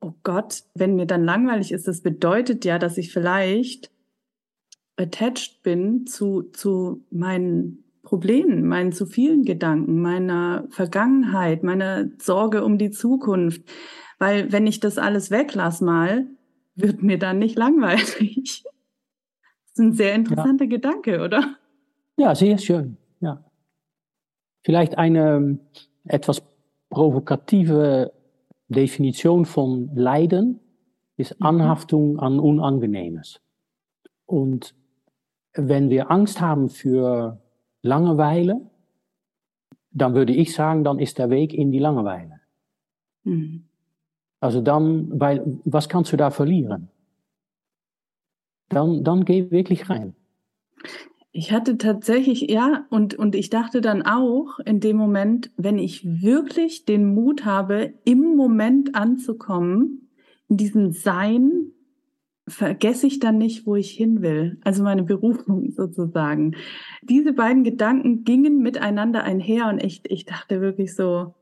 [0.00, 3.90] oh Gott, wenn mir dann langweilig ist, das bedeutet ja, dass ich vielleicht
[4.96, 12.78] attached bin zu, zu meinen Problemen, meinen zu vielen Gedanken, meiner Vergangenheit, meiner Sorge um
[12.78, 13.62] die Zukunft.
[14.20, 16.26] Weil wenn ich das alles weglasse mal,
[16.76, 18.64] wird mir dann nicht langweilig.
[19.68, 20.70] Das ist ein sehr interessanter ja.
[20.70, 21.56] Gedanke, oder?
[22.16, 22.96] Ja, sehr schön.
[23.20, 23.44] Ja.
[24.62, 25.58] Vielleicht eine
[26.04, 26.42] etwas
[26.88, 28.10] provokative
[28.68, 30.60] Definition von Leiden
[31.18, 31.46] ist mhm.
[31.46, 33.42] Anhaftung an Unangenehmes.
[34.24, 34.74] Und
[35.52, 37.38] wenn wir Angst haben für
[37.86, 38.60] Langeweile,
[39.90, 42.40] dann würde ich sagen, dann ist der Weg in die Langeweile.
[43.24, 43.64] Mhm.
[44.40, 46.88] Also dann, weil, was kannst du da verlieren?
[48.68, 50.14] Dann, dann geh wirklich rein.
[51.32, 56.22] Ich hatte tatsächlich, ja, und, und ich dachte dann auch in dem Moment, wenn ich
[56.22, 60.08] wirklich den Mut habe, im Moment anzukommen,
[60.48, 61.72] in diesem Sein,
[62.48, 64.58] vergesse ich dann nicht, wo ich hin will.
[64.62, 66.56] Also meine Berufung sozusagen.
[67.02, 71.34] Diese beiden Gedanken gingen miteinander einher und ich, ich dachte wirklich so,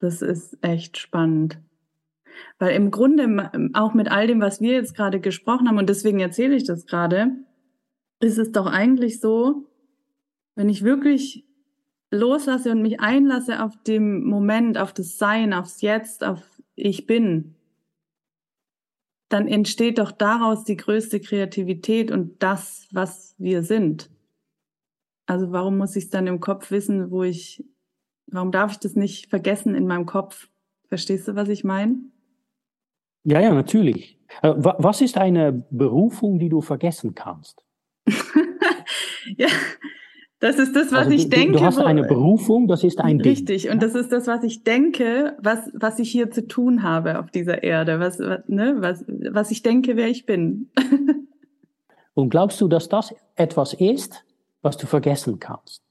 [0.00, 1.58] das ist echt spannend.
[2.58, 6.20] Weil im Grunde auch mit all dem, was wir jetzt gerade gesprochen haben, und deswegen
[6.20, 7.32] erzähle ich das gerade,
[8.20, 9.66] ist es doch eigentlich so,
[10.54, 11.46] wenn ich wirklich
[12.10, 16.42] loslasse und mich einlasse auf dem Moment, auf das Sein, aufs Jetzt, auf
[16.74, 17.54] ich bin,
[19.30, 24.10] dann entsteht doch daraus die größte Kreativität und das, was wir sind.
[25.26, 27.64] Also warum muss ich es dann im Kopf wissen, wo ich,
[28.26, 30.48] warum darf ich das nicht vergessen in meinem Kopf?
[30.88, 31.96] Verstehst du, was ich meine?
[33.22, 34.18] Ja, ja, natürlich.
[34.42, 37.64] Äh, was ist eine Berufung, die du vergessen kannst?
[39.36, 39.48] ja,
[40.40, 41.58] das ist das, was also ich du, denke.
[41.58, 43.72] Du hast eine Berufung, das ist ein Richtig, Ding.
[43.72, 47.30] und das ist das, was ich denke, was, was ich hier zu tun habe auf
[47.30, 50.70] dieser Erde, was, was, ne, was, was ich denke, wer ich bin.
[52.14, 54.24] und glaubst du, dass das etwas ist,
[54.62, 55.82] was du vergessen kannst?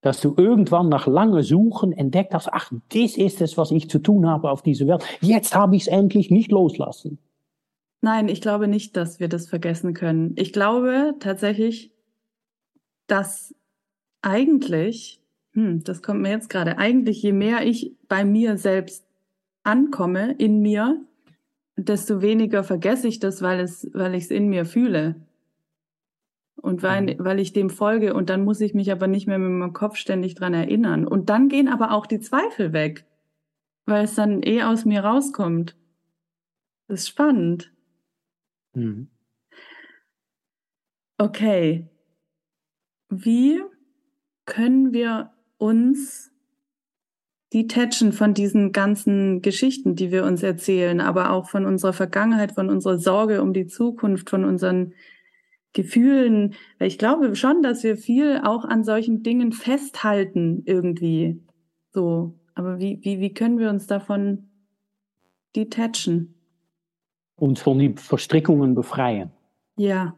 [0.00, 3.98] Dass du irgendwann nach langem Suchen entdeckt hast, ach, das ist es, was ich zu
[3.98, 5.04] tun habe auf dieser Welt.
[5.20, 7.18] Jetzt habe ich es endlich nicht loslassen.
[8.00, 10.34] Nein, ich glaube nicht, dass wir das vergessen können.
[10.36, 11.90] Ich glaube tatsächlich,
[13.08, 13.55] dass
[14.26, 15.20] eigentlich,
[15.52, 19.06] hm, das kommt mir jetzt gerade, eigentlich je mehr ich bei mir selbst
[19.62, 21.00] ankomme, in mir,
[21.76, 25.14] desto weniger vergesse ich das, weil es, weil ich es in mir fühle.
[26.56, 27.16] Und weil, mhm.
[27.18, 29.96] weil ich dem folge und dann muss ich mich aber nicht mehr mit meinem Kopf
[29.96, 31.06] ständig dran erinnern.
[31.06, 33.04] Und dann gehen aber auch die Zweifel weg,
[33.84, 35.76] weil es dann eh aus mir rauskommt.
[36.88, 37.72] Das ist spannend.
[38.74, 39.08] Mhm.
[41.18, 41.88] Okay,
[43.08, 43.62] wie
[44.46, 46.30] können wir uns
[47.52, 52.70] detachen von diesen ganzen Geschichten, die wir uns erzählen, aber auch von unserer Vergangenheit, von
[52.70, 54.94] unserer Sorge um die Zukunft, von unseren
[55.72, 56.54] Gefühlen.
[56.78, 61.40] Weil ich glaube schon, dass wir viel auch an solchen Dingen festhalten irgendwie.
[61.92, 62.34] So.
[62.54, 64.48] Aber wie, wie, wie können wir uns davon
[65.54, 66.34] detachen?
[67.36, 69.30] Uns von die Verstrickungen befreien.
[69.76, 70.16] Ja.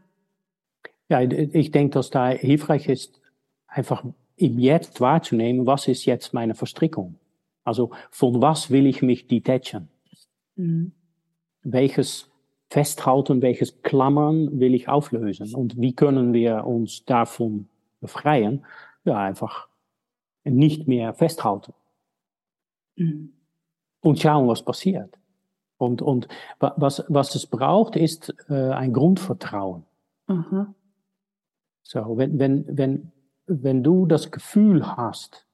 [1.09, 3.21] Ja, ich denke, dass da hilfreich ist,
[3.69, 4.05] einfach
[4.37, 7.17] im Jetzt wahrzunehmen, was ist jetzt meine Verstrickung?
[7.65, 9.89] Also von was will ich mich detachen?
[10.57, 10.93] Mhm.
[11.63, 12.31] Welches
[12.71, 15.55] Festhalten, welches Klammern will ich auflösen?
[15.55, 17.69] Und wie können wir uns davon
[18.01, 18.65] befreien?
[19.05, 19.69] Ja, einfach
[20.45, 21.73] nicht mehr festhalten.
[22.97, 23.33] Mhm.
[24.01, 25.19] Und schauen, was passiert.
[25.79, 29.85] Und, und was, was es braucht, ist äh, ein Grundvertrauen.
[30.27, 30.75] Mhm.
[31.83, 33.13] So, wenn, wenn, wenn,
[33.49, 35.47] wenn du das Gefühl hast,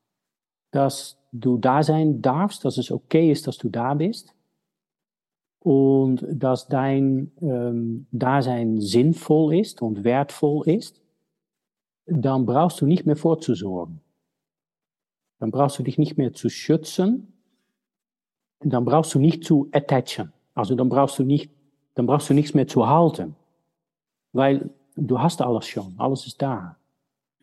[0.71, 4.35] dass du da sein darfst, dass es okay ist, dass du da bist
[5.61, 11.01] und dass dein ähm, Dasein sinnvoll ist und wertvoll ist,
[12.07, 14.01] dann brauchst du nicht mehr vorzusorgen.
[15.39, 17.33] Dann brauchst du dich nicht mehr zu schützen.
[18.61, 20.33] Dann brauchst du nicht zu attachen.
[20.55, 21.51] Also dann brauchst du nicht,
[21.95, 23.35] dann brauchst du nichts mehr zu halten.
[24.33, 26.77] Weil du hast alles schon, alles ist da.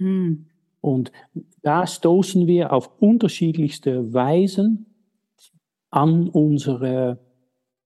[0.02, 0.48] Hm.
[0.82, 1.12] Und
[1.62, 4.88] da stoßen wir auf unterschiedlichste Weisen
[5.92, 7.20] an unsere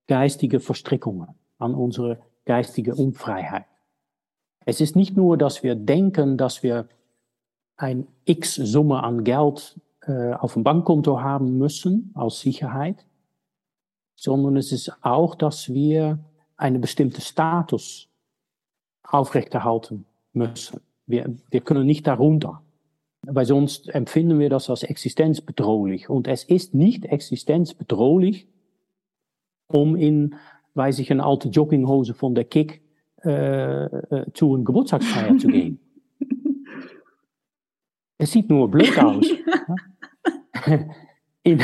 [0.08, 3.66] geistige Verstrickungen, an unsere geistige Unfreiheit.
[4.66, 6.88] Es ist nicht nur, dass wir denken, dass wir
[7.76, 13.06] ein X-Summe an Geld äh, auf dem Bankkonto haben müssen als Sicherheit,
[14.16, 16.20] sondern es ist auch, dass wir
[16.56, 18.08] einen bestimmten Status
[19.04, 20.80] aufrechterhalten müssen.
[21.08, 22.64] Wir, wir können nicht darunter,
[23.22, 26.10] weil sonst empfinden wir das als existenzbedrohlich.
[26.10, 28.48] Und es ist nicht existenzbedrohlich,
[29.68, 30.36] um in,
[30.74, 32.82] weiß ich, eine alte Jogginghose von der Kick
[33.24, 35.80] äh, äh, zu einem Geburtstagsfeier zu gehen.
[38.18, 39.28] Es sieht nur blöd aus.
[41.44, 41.62] in,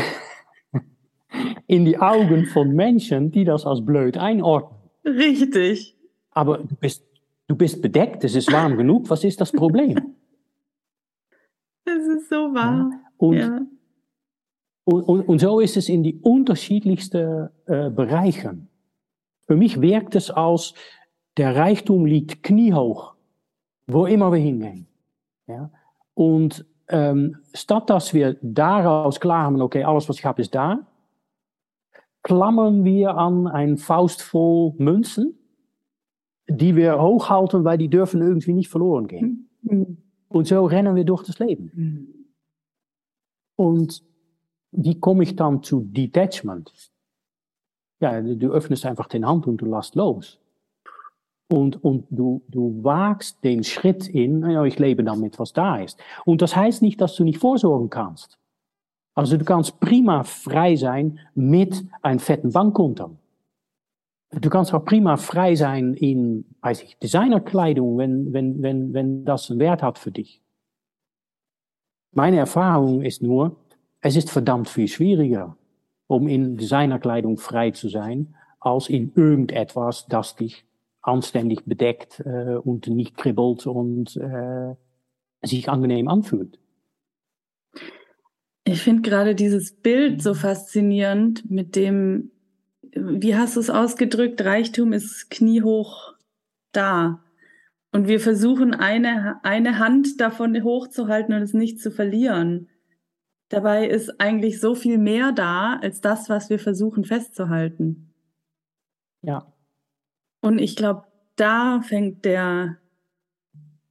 [1.67, 4.79] in die Augen von Menschen, die das als blöd einordnen.
[5.05, 5.95] Richtig.
[6.31, 7.05] Aber du bist,
[7.51, 9.97] du bist bedeckt, es ist warm genug, was ist das Problem?
[11.83, 12.91] Es ist so wahr.
[12.91, 13.59] Ja, und, ja.
[14.83, 18.69] und, und, und, so ist es in die unterschiedlichsten äh, Bereichen.
[19.47, 20.75] Für mich wirkt es als,
[21.37, 23.15] der Reichtum liegt kniehoch,
[23.87, 24.87] wo immer wir hingehen.
[25.47, 25.71] Ja?
[26.13, 30.85] Und ähm, statt dass wir daraus klar haben, okay, alles was ich habe ist da,
[32.21, 35.40] klammern wir an ein Faust voll Münzen,
[36.57, 39.49] die wir hochhalten, weil die dürfen irgendwie nicht verloren gehen.
[39.61, 39.97] Mhm.
[40.27, 41.71] Und so rennen wir durch das Leben.
[41.73, 42.07] Mhm.
[43.55, 44.03] Und
[44.71, 46.71] wie komme ich dann zu Detachment?
[47.99, 50.39] Ja, du öffnest einfach den Hand und du lässt los.
[51.49, 55.99] Und, und du, du wagst den Schritt in, ja, ich lebe damit, was da ist.
[56.23, 58.39] Und das heißt nicht, dass du nicht vorsorgen kannst.
[59.13, 63.17] Also du kannst prima frei sein mit einem fetten Bankkonto.
[64.31, 69.51] Du kannst auch prima frei sein in, weiß ich, Designerkleidung, wenn, wenn, wenn, wenn das
[69.51, 70.41] einen Wert hat für dich.
[72.13, 73.57] Meine Erfahrung ist nur,
[73.99, 75.57] es ist verdammt viel schwieriger,
[76.07, 80.65] um in Designerkleidung frei zu sein, als in irgendetwas, das dich
[81.01, 84.75] anständig bedeckt äh, und nicht kribbelt und äh,
[85.41, 86.59] sich angenehm anfühlt.
[88.63, 92.31] Ich finde gerade dieses Bild so faszinierend mit dem,
[92.93, 96.15] wie hast du es ausgedrückt, Reichtum ist kniehoch
[96.71, 97.23] da.
[97.91, 102.69] Und wir versuchen eine, eine Hand davon hochzuhalten und es nicht zu verlieren.
[103.49, 108.13] Dabei ist eigentlich so viel mehr da als das, was wir versuchen festzuhalten.
[109.21, 109.53] Ja.
[110.41, 111.03] Und ich glaube,
[111.35, 112.77] da fängt der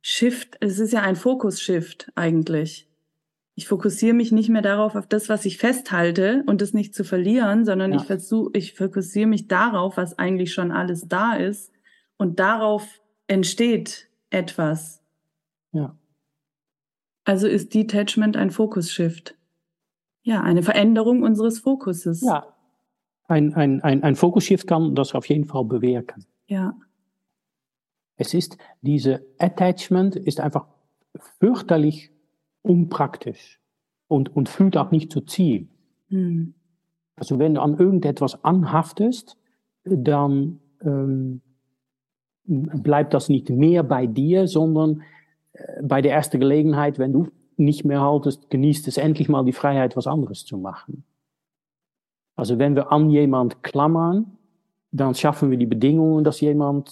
[0.00, 2.89] Shift, es ist ja ein Fokus-Shift eigentlich.
[3.54, 7.04] Ich fokussiere mich nicht mehr darauf, auf das, was ich festhalte und das nicht zu
[7.04, 7.98] verlieren, sondern ja.
[7.98, 11.72] ich versuche, ich fokussiere mich darauf, was eigentlich schon alles da ist
[12.16, 15.02] und darauf entsteht etwas.
[15.72, 15.96] Ja.
[17.24, 19.36] Also ist Detachment ein Fokus-Shift.
[20.22, 22.22] Ja, eine Veränderung unseres Fokuses.
[22.22, 22.54] Ja.
[23.28, 26.26] Ein, ein, ein, ein Fokus-Shift kann das auf jeden Fall bewirken.
[26.46, 26.74] Ja.
[28.16, 30.66] Es ist, diese Attachment ist einfach
[31.38, 32.10] fürchterlich
[32.62, 33.60] unpraktisch
[34.08, 35.68] und, und fühlt auch nicht zu Ziel.
[36.08, 36.54] Mhm.
[37.16, 39.36] Also wenn du an irgendetwas anhaftest,
[39.84, 41.42] dann ähm,
[42.44, 45.02] bleibt das nicht mehr bei dir, sondern
[45.52, 49.52] äh, bei der ersten Gelegenheit, wenn du nicht mehr haltest, genießt es endlich mal die
[49.52, 51.04] Freiheit, was anderes zu machen.
[52.36, 54.38] Also wenn wir an jemand klammern,
[54.92, 56.90] dann schaffen wir die Bedingungen, dass jemand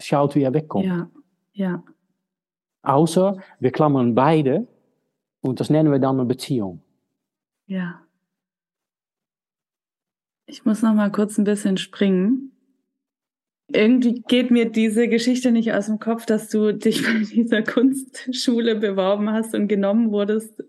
[0.00, 0.86] schaut, wie er wegkommt.
[0.86, 1.10] Ja,
[1.52, 1.82] ja.
[2.82, 4.66] Außer wir klammern beide
[5.44, 6.80] und das nennen wir dann eine Beziehung.
[7.66, 8.00] Ja.
[10.46, 12.52] Ich muss noch mal kurz ein bisschen springen.
[13.68, 18.76] Irgendwie geht mir diese Geschichte nicht aus dem Kopf, dass du dich bei dieser Kunstschule
[18.76, 20.64] beworben hast und genommen wurdest.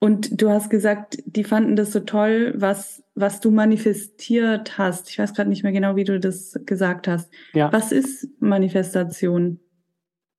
[0.00, 5.10] Und du hast gesagt, die fanden das so toll, was, was du manifestiert hast.
[5.10, 7.30] Ich weiß gerade nicht mehr genau, wie du das gesagt hast.
[7.52, 7.72] Ja.
[7.72, 9.58] Was ist Manifestation?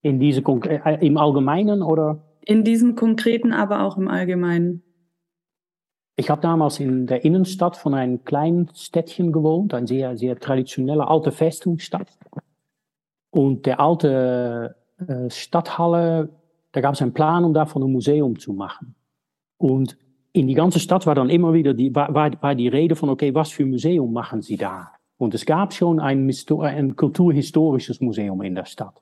[0.02, 2.29] In diese, äh, Im Allgemeinen oder?
[2.46, 4.84] In diesem Konkreten, aber auch im Allgemeinen.
[6.16, 11.08] Ich habe damals in der Innenstadt von einem kleinen Städtchen gewohnt, eine sehr, sehr traditionelle
[11.08, 12.10] alte Festungsstadt.
[13.30, 14.76] Und der alte
[15.08, 16.30] äh, Stadthalle,
[16.72, 18.96] da gab es einen Plan, um davon ein Museum zu machen.
[19.58, 19.98] Und
[20.34, 23.34] in die ganze Stadt war dann immer wieder die, war, war die Rede von, okay,
[23.34, 24.92] was für Museum machen Sie da?
[25.18, 26.30] Und es gab schon ein,
[26.62, 29.02] ein kulturhistorisches Museum in der Stadt.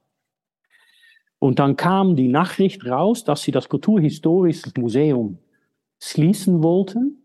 [1.40, 5.38] Und dann kam die Nachricht raus, dass sie das Kulturhistorische Museum
[6.00, 7.18] schließen wollten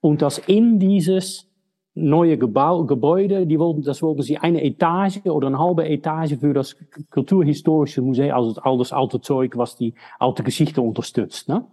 [0.00, 1.48] und dass in dieses
[1.94, 6.54] neue Gebau, Gebäude, die wollten, das wollten sie eine Etage oder eine halbe Etage für
[6.54, 6.76] das
[7.10, 11.48] Kulturhistorische Museum, also all das alte Zeug, was die alte Geschichte unterstützt.
[11.48, 11.66] Ne?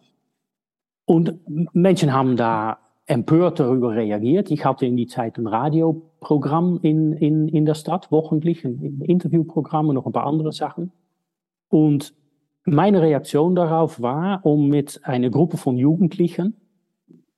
[1.05, 1.39] Und
[1.73, 4.49] Menschen haben da empört darüber reagiert.
[4.49, 9.89] Ich hatte in die Zeit ein Radioprogramm in, in, in der Stadt, wochentlich, ein Interviewprogramm
[9.89, 10.91] und noch ein paar andere Sachen.
[11.69, 12.13] Und
[12.65, 16.55] meine Reaktion darauf war, um mit einer Gruppe von Jugendlichen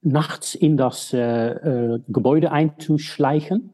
[0.02, 3.74] nachts in das äh, äh, Gebäude einzuschleichen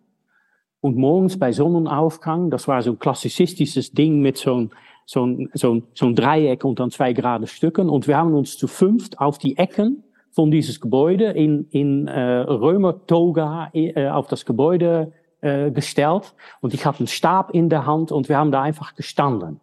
[0.82, 4.72] und morgens bei Sonnenaufgang, das war so ein klassizistisches Ding mit so ein,
[5.06, 9.38] so ein, Dreieck und dann zwei gerade Stücken und wir haben uns zu fünft auf
[9.38, 16.34] die Ecken von dieses Gebäude in, in äh, Römer-Toga äh, auf das Gebäude äh, gestellt
[16.62, 19.60] und ich hatte einen Stab in der Hand und wir haben da einfach gestanden.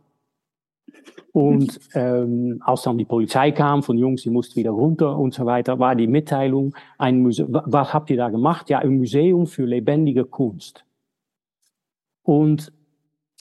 [1.32, 5.46] Und ähm, als dann die Polizei kam, von Jungs, die mussten wieder runter und so
[5.46, 8.68] weiter, war die Mitteilung, ein Muse was habt ihr da gemacht?
[8.68, 10.84] Ja, ein Museum für lebendige Kunst.
[12.24, 12.72] Und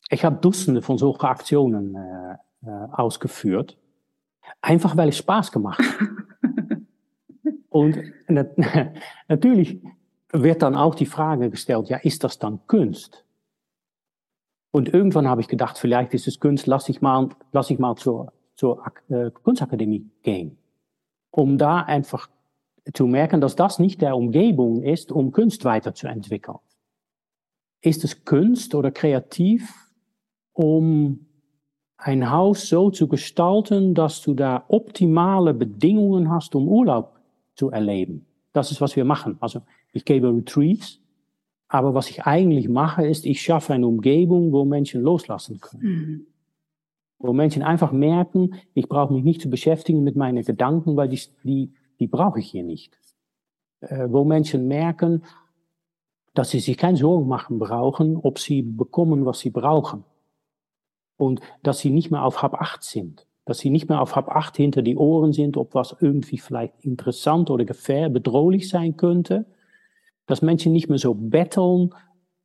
[0.10, 2.34] ich habe Dutzende von solchen Aktionen äh,
[2.68, 3.78] äh, ausgeführt,
[4.62, 6.80] einfach weil es Spaß gemacht hat.
[7.70, 8.56] und nat
[9.28, 9.82] natürlich
[10.32, 13.26] wird dann auch die Frage gestellt, ja, ist das dann Kunst?
[14.72, 17.96] Und irgendwann habe ich gedacht, vielleicht ist es Kunst, lass ich mal, lass ich mal
[17.96, 20.58] zur, zur äh, Kunstakademie gehen.
[21.32, 22.30] Um da einfach
[22.94, 26.58] zu merken, dass das nicht der Umgebung ist, um Kunst weiterzuentwickeln.
[27.82, 29.74] Ist es Kunst oder kreativ,
[30.54, 31.26] um
[31.98, 37.20] ein Haus so zu gestalten, dass du da optimale Bedingungen hast, um Urlaub
[37.56, 38.26] zu erleben?
[38.54, 39.38] Das ist, was wir machen.
[39.40, 39.62] Also
[39.94, 41.00] ich gebe Retreats
[41.70, 45.84] aber was ich eigentlich mache, ist, ich schaffe eine Umgebung, wo Menschen loslassen können.
[45.84, 46.28] Mhm.
[47.20, 51.22] Wo Menschen einfach merken, ich brauche mich nicht zu beschäftigen mit meinen Gedanken, weil die,
[51.44, 52.98] die, die brauche ich hier nicht.
[53.82, 55.24] Äh, wo Menschen merken,
[56.34, 60.06] dass sie sich keine Sorgen machen brauchen, ob sie bekommen, was sie brauchen.
[61.18, 63.28] Und dass sie nicht mehr auf Hab 8 sind.
[63.46, 66.84] Dass sie nicht mehr auf Hab 8 hinter die Ohren sind, ob was irgendwie vielleicht
[66.84, 69.46] interessant oder gefährlich, bedrohlich sein könnte
[70.30, 71.90] dass Menschen nicht mehr so betteln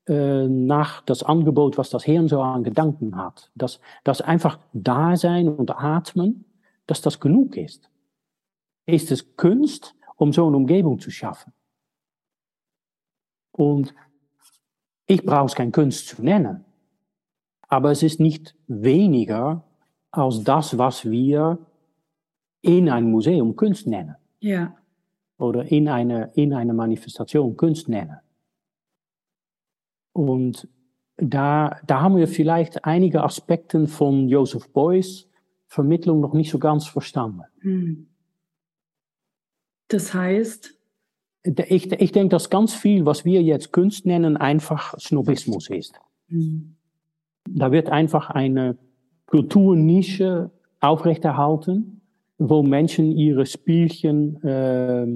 [0.06, 3.50] äh, nach das Angebot, was das Hirn so an Gedanken hat.
[3.54, 6.46] Dass, dass einfach da sein und atmen,
[6.86, 7.90] dass das genug ist.
[8.86, 11.52] Ist es Kunst, um so eine Umgebung zu schaffen?
[13.52, 13.94] Und
[15.06, 16.64] ich brauche es kein Kunst zu nennen,
[17.68, 19.62] aber es ist nicht weniger
[20.10, 21.58] als das, was wir
[22.62, 24.16] in einem Museum Kunst nennen.
[24.40, 24.74] Ja
[25.38, 28.18] oder in eine, in eine Manifestation Kunst nennen.
[30.12, 30.68] Und
[31.16, 35.28] da, da haben wir vielleicht einige Aspekte von Joseph Beuys
[35.66, 37.42] Vermittlung noch nicht so ganz verstanden.
[37.60, 38.06] Hm.
[39.88, 40.72] Das heißt?
[41.42, 46.00] Ich, ich denke, dass ganz viel, was wir jetzt Kunst nennen, einfach Snobismus ist.
[46.28, 46.76] Hm.
[47.48, 48.78] Da wird einfach eine
[49.26, 52.00] Kulturnische aufrechterhalten,
[52.38, 55.06] wo Menschen ihre Spielchen äh,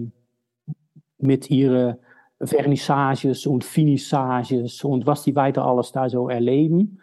[1.18, 1.96] mit ihren
[2.40, 7.00] Vernissages und Finissages und was die weiter alles da so erleben.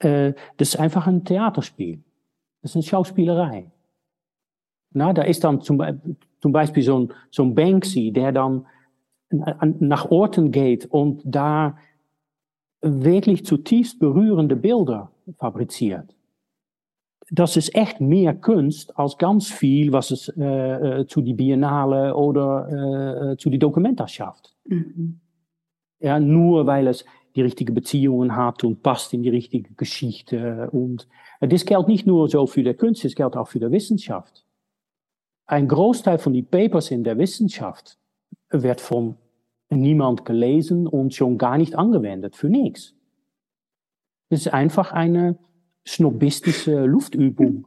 [0.00, 2.02] Äh, das ist einfach ein Theaterspiel.
[2.62, 3.70] Das ist eine Schauspielerei.
[4.92, 5.82] Na, da ist dann zum,
[6.40, 8.66] zum Beispiel so ein, so ein Banksy, der dann
[9.30, 11.76] nach Orten geht und da
[12.80, 16.17] wirklich zutiefst berührende Bilder fabriziert
[17.30, 22.68] das ist echt mehr Kunst als ganz viel, was es äh, zu die Biennale oder
[22.70, 24.54] äh, äh, zu die Documenta schafft.
[24.64, 25.20] Mhm.
[26.00, 27.04] Ja, nur weil es
[27.36, 30.70] die richtige Beziehungen hat und passt in die richtige Geschichte.
[30.70, 31.08] Und
[31.40, 34.44] äh, das gilt nicht nur so für die Kunst, das gilt auch für die Wissenschaft.
[35.46, 37.98] Ein Großteil von den Papers in der Wissenschaft
[38.50, 39.16] wird von
[39.70, 42.94] niemand gelesen und schon gar nicht angewendet, für nichts.
[44.30, 45.38] Das ist einfach eine
[45.88, 47.66] snobistische Luftübung.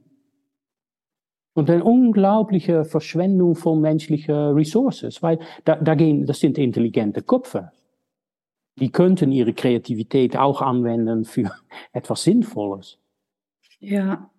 [1.54, 7.72] Und eine unglaubliche Verschwendung von menschlichen Ressourcen, weil da, da gehen, das sind intelligente Köpfe.
[8.80, 11.52] Die könnten ihre Kreativität auch anwenden für
[11.92, 13.00] etwas Sinnvolles.
[13.80, 14.30] Ja.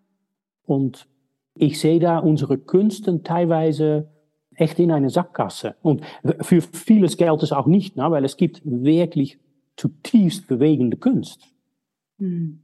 [0.65, 1.07] Und
[1.55, 4.09] ich sehe da unsere Künsten teilweise
[4.55, 5.75] echt in eine Sackgasse.
[5.83, 6.03] Und
[6.41, 8.11] für vieles gilt es auch nicht, ne?
[8.11, 9.39] weil es gibt wirklich
[9.77, 11.47] zutiefst bewegende Kunst.
[12.19, 12.63] Mhm.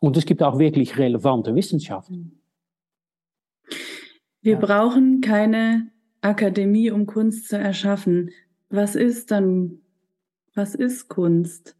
[0.00, 2.10] Und es gibt auch wirklich relevante Wissenschaft.
[4.42, 4.58] Wir ja.
[4.58, 5.90] brauchen keine
[6.22, 8.30] Akademie, um Kunst zu erschaffen.
[8.70, 9.80] Was ist dann,
[10.54, 11.76] was ist Kunst?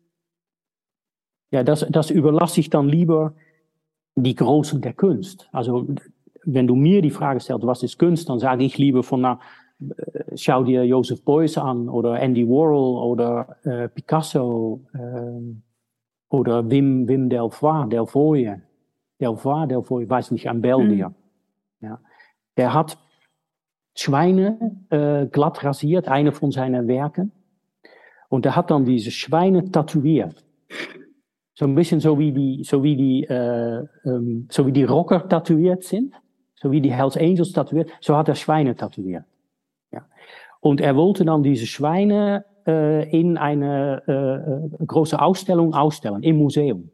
[1.51, 3.35] Ja, das, das überlasse ich dann lieber
[4.15, 5.49] die Großen der Kunst.
[5.53, 5.89] Also,
[6.45, 9.41] wenn du mir die Frage stellst, was ist Kunst, dann sage ich lieber von, na,
[9.81, 14.85] äh, schau dir Joseph Beuys an oder Andy Warhol oder äh, Picasso.
[14.93, 15.70] Äh,
[16.31, 18.63] oder Wim, Wim Delvoye, Delvoye,
[19.21, 21.11] Delvoye, Delvoye, weiß nicht, ein Belgier.
[21.11, 21.87] Mhm.
[21.87, 22.01] Ja.
[22.57, 22.99] Der hat
[23.95, 27.33] Schweine äh, glatt rasiert, eine von seinen Werken.
[28.29, 30.45] Und er hat dann diese Schweine tätowiert.
[31.55, 35.29] So ein bisschen so wie die, so wie die, äh, ähm, so wie die Rocker
[35.29, 36.15] tätowiert sind,
[36.55, 39.25] so wie die Hells Angels tätowiert, so hat er Schweine tätowiert.
[39.91, 40.07] Ja.
[40.61, 42.45] Und er wollte dann diese Schweine
[43.11, 46.91] in eine äh, große Ausstellung ausstellen, im Museum.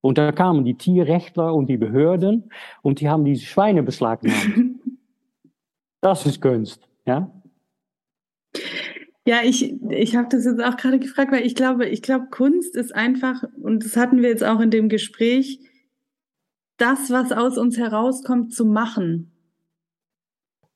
[0.00, 2.50] Und da kamen die Tierrechtler und die Behörden
[2.82, 4.76] und die haben diese Schweine beschlagnahmt.
[6.00, 7.30] das ist Kunst, ja.
[9.26, 12.76] Ja, ich, ich habe das jetzt auch gerade gefragt, weil ich glaube, ich glaube, Kunst
[12.76, 15.58] ist einfach, und das hatten wir jetzt auch in dem Gespräch,
[16.76, 19.32] das, was aus uns herauskommt, zu machen.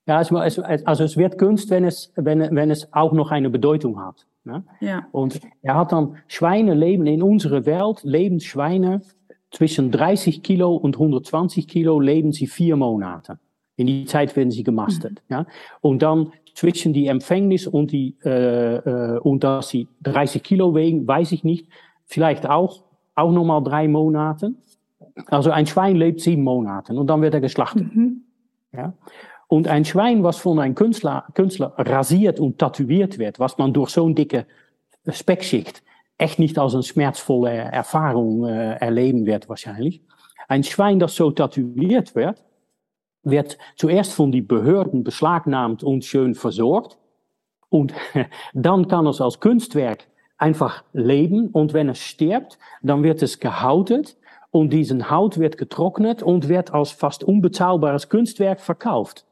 [0.06, 4.26] Ja, also es wird Kunst, wenn es, wenn, wenn es auch noch eine Bedeutung hat.
[4.44, 4.64] Ne?
[4.80, 5.06] Ja.
[5.12, 9.02] Und er hat dann Schweine leben in unserer Welt, leben Schweine
[9.50, 13.38] zwischen 30 Kilo und 120 Kilo, leben sie vier Monate.
[13.76, 15.22] In die Zeit werden sie gemastet.
[15.28, 15.34] Mhm.
[15.34, 15.46] Ja?
[15.80, 21.06] Und dann zwischen die Empfängnis und, die, äh, äh, und dass sie 30 Kilo wegen,
[21.06, 21.66] weiß ich nicht.
[22.04, 22.82] Vielleicht auch,
[23.14, 24.52] auch nochmal drei Monate.
[25.26, 27.94] Also ein Schwein lebt sieben Monate und dann wird er geschlachtet.
[27.94, 28.22] Mhm.
[28.72, 28.92] Ja?
[29.50, 33.90] Und ein Schwein, was von einem Künstler, Künstler rasiert und tätowiert wird, was man durch
[33.90, 34.46] zo'n dicke
[35.08, 35.82] Speckschicht
[36.18, 40.02] echt nicht als eine schmerzvolle Erfahrung äh, erleben wird wahrscheinlich.
[40.46, 42.44] Ein Schwein, das so tätowiert wird,
[43.24, 46.96] wird zuerst von die Behörden beschlagnahmt und schön versorgt.
[47.70, 47.92] Und
[48.54, 50.06] dann kann es als Kunstwerk
[50.38, 51.48] einfach leben.
[51.48, 54.16] Und wenn es stirbt, dann wird es gehautet.
[54.52, 59.26] Und diesen Haut wird getrocknet und wird als fast unbezahlbares Kunstwerk verkauft.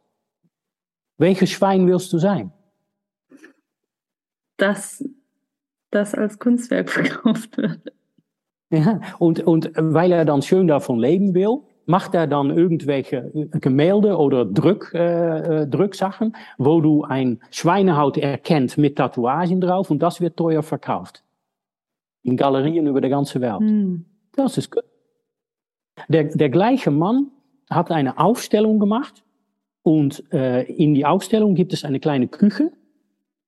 [1.18, 2.52] Welches Schwein willst du sein?
[4.56, 5.04] Das,
[5.90, 7.92] das als Kunstwerk verkauft wird.
[8.70, 14.18] Ja, und, und weil er dann schön davon leben will, macht er dann irgendwelche Gemälde
[14.18, 20.36] oder Druck, äh, Drucksachen, wo du ein Schweinehaut erkennt mit Tatuagen drauf und das wird
[20.36, 21.24] teuer verkauft.
[22.22, 23.60] In Galerien über die ganze Welt.
[23.60, 24.04] Hm.
[24.36, 24.84] Das ist gut.
[26.08, 27.30] Der, der gleiche Mann
[27.70, 29.24] hat eine Aufstellung gemacht
[29.88, 32.72] und äh, in die Ausstellung gibt es eine kleine Küche.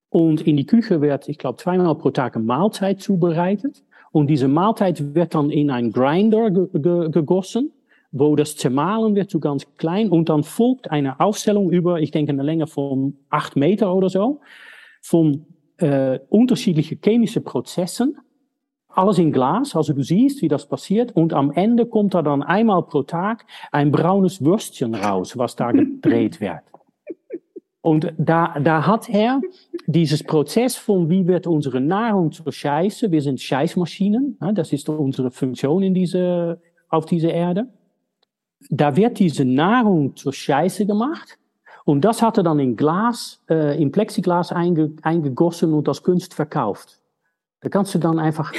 [0.09, 3.85] Und in die Küche wird, ich glaube, zweimal pro Tag eine Mahlzeit zubereitet.
[4.11, 7.73] Und diese Mahlzeit wird dann in einen Grinder ge ge gegossen,
[8.11, 10.09] wo das zermahlen wird zu ganz klein.
[10.09, 14.41] Und dann folgt eine Ausstellung über, ich denke, eine Länge von acht Meter oder so,
[15.03, 15.45] von
[15.77, 18.17] äh, unterschiedlichen chemischen Prozessen
[18.95, 21.13] alles in Glas, also du siehst, wie das passiert.
[21.13, 25.73] Und am Ende kommt da dann einmal pro Tag ein braunes Würstchen raus, was da
[25.73, 26.63] gedreht wird.
[27.83, 29.41] Und da, da hat er
[29.87, 35.31] dieses Prozess von, wie wird unsere Nahrung zur Scheiße, wir sind Scheißmaschinen, das ist unsere
[35.31, 36.61] Funktion in diese,
[36.91, 37.69] auf dieser Erde.
[38.69, 41.39] Da wird diese Nahrung zur Scheiße gemacht.
[41.87, 46.35] Und das hat er dann in Glas, äh, in Plexiglas einge, eingegossen und als Kunst
[46.35, 47.00] verkauft.
[47.61, 48.53] Da kannst du dann einfach,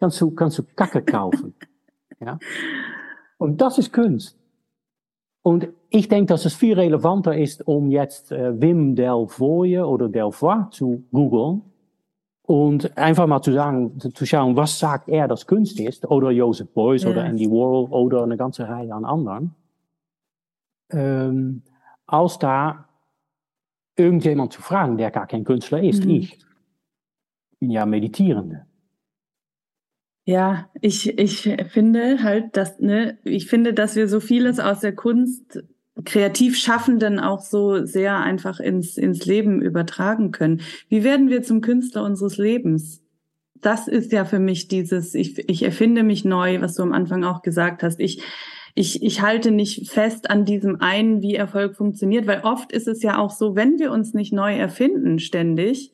[0.00, 1.54] kannst du, kannst du Kacke kaufen.
[2.20, 2.38] Ja?
[3.38, 4.38] Und das ist Kunst.
[5.42, 10.68] Und ich denke, dass es viel relevanter ist, um jetzt äh, Wim Delvoye oder Delvoye
[10.70, 11.62] zu googeln
[12.42, 16.68] und einfach mal zu sagen, zu schauen, was sagt er, dass Kunst ist, oder Joseph
[16.74, 17.10] Beuys ja.
[17.10, 19.54] oder Andy Warhol oder eine ganze Reihe an anderen,
[20.90, 21.62] ähm,
[22.06, 22.88] als da
[23.96, 26.10] irgendjemand zu fragen, der gar kein Künstler ist, mhm.
[26.10, 26.38] ich
[27.60, 28.66] ja Meditierende.
[30.26, 34.94] Ja, ich, ich finde halt, dass, ne, ich finde, dass wir so vieles aus der
[34.94, 35.64] Kunst
[36.04, 40.60] kreativ Schaffenden auch so sehr einfach ins, ins Leben übertragen können.
[40.88, 43.02] Wie werden wir zum Künstler unseres Lebens?
[43.60, 47.24] Das ist ja für mich dieses, ich, ich erfinde mich neu, was du am Anfang
[47.24, 48.00] auch gesagt hast.
[48.00, 48.22] Ich,
[48.74, 53.02] ich, ich halte nicht fest an diesem einen, wie Erfolg funktioniert, weil oft ist es
[53.02, 55.92] ja auch so, wenn wir uns nicht neu erfinden ständig,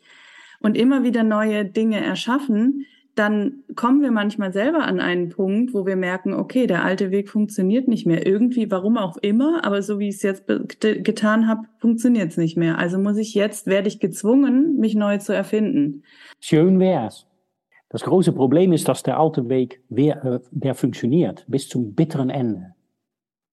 [0.60, 2.86] und immer wieder neue Dinge erschaffen,
[3.16, 7.30] dann kommen wir manchmal selber an einen Punkt, wo wir merken, okay, der alte Weg
[7.30, 8.26] funktioniert nicht mehr.
[8.26, 10.44] Irgendwie, warum auch immer, aber so wie ich es jetzt
[10.78, 12.78] getan habe, funktioniert es nicht mehr.
[12.78, 16.02] Also muss ich jetzt, werde ich gezwungen, mich neu zu erfinden.
[16.40, 17.26] Schön wär's.
[17.88, 22.28] Das große Problem ist, dass der alte Weg, der, äh, der funktioniert, bis zum bitteren
[22.28, 22.74] Ende.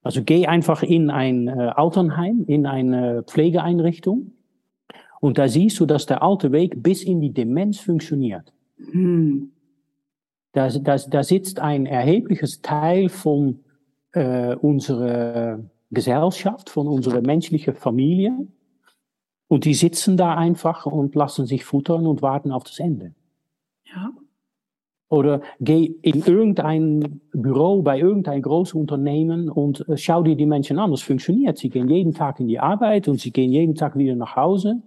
[0.02, 4.34] Also geh einfach in ein äh, Alternheim, in eine Pflegeeinrichtung
[5.24, 8.52] und da siehst du, dass der alte Weg bis in die Demenz funktioniert.
[8.92, 9.54] Hm.
[10.52, 13.64] Da, da, da sitzt ein erhebliches Teil von
[14.12, 15.62] äh, unserer
[15.92, 18.34] Gesellschaft, von unserer menschlichen Familie.
[19.48, 23.14] Und die sitzen da einfach und lassen sich futtern und warten auf das Ende.
[23.96, 24.12] Ja.
[25.08, 30.80] Oder geh in irgendein Büro bei irgendein großes Unternehmen und äh, schau dir die Menschen
[30.80, 30.92] an.
[30.92, 31.60] Das funktioniert.
[31.60, 34.82] Sie gehen jeden Tag in die Arbeit und sie gehen jeden Tag wieder nach Hause.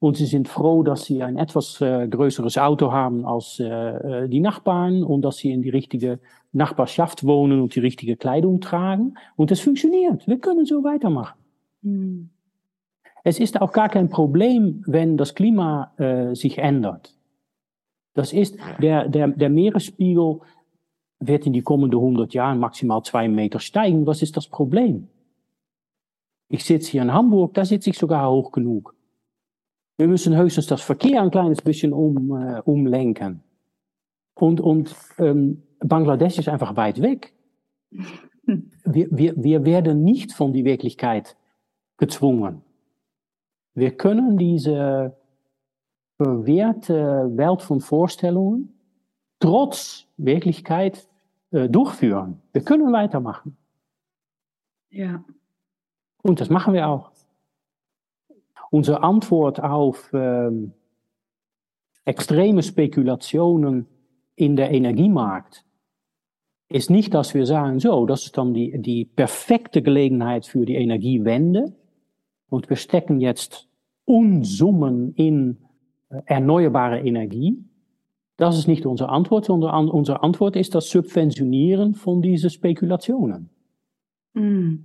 [0.00, 4.28] Und sie sind froh, dass sie ein etwas äh, größeres Auto haben als äh, äh,
[4.28, 6.20] die Nachbarn und dass sie in die richtige
[6.52, 9.14] Nachbarschaft wohnen und die richtige Kleidung tragen.
[9.34, 10.26] Und es funktioniert.
[10.28, 11.38] Wir können so weitermachen.
[11.82, 12.30] Mhm.
[13.24, 17.14] Es ist auch gar kein Problem, wenn das Klima äh, sich ändert.
[18.14, 20.40] Das ist, der, der, der Meeresspiegel
[21.20, 24.06] wird in die kommenden 100 Jahren maximal zwei Meter steigen.
[24.06, 25.08] Was ist das Problem?
[26.48, 28.94] Ich sitze hier in Hamburg, da sitze ich sogar hoch genug.
[29.98, 33.42] Wir müssen höchstens das Verkehr ein kleines bisschen um, äh, umlenken.
[34.34, 37.34] Und, und ähm, Bangladesch ist einfach weit weg.
[38.84, 41.36] Wir, wir, wir werden nicht von die Wirklichkeit
[41.98, 42.62] gezwungen.
[43.74, 45.14] Wir können diese
[46.16, 48.72] verwehrte Welt von Vorstellungen
[49.38, 51.06] trotz Wirklichkeit
[51.50, 52.40] äh, durchführen.
[52.54, 53.58] Wir können weitermachen.
[54.88, 55.22] Ja.
[56.22, 57.10] Und das machen wir auch.
[58.70, 60.72] Unsere Antwort auf ähm,
[62.04, 63.86] extreme Spekulationen
[64.34, 65.64] in der Energiemarkt
[66.68, 70.76] ist nicht, dass wir sagen, so, das ist dann die, die perfekte Gelegenheit für die
[70.76, 71.74] Energiewende
[72.50, 73.68] und wir stecken jetzt
[74.04, 75.58] Unsummen in
[76.08, 77.62] erneuerbare Energie.
[78.36, 83.50] Das ist nicht unsere Antwort, sondern unsere Antwort ist das Subventionieren von diesen Spekulationen.
[84.34, 84.76] Mm.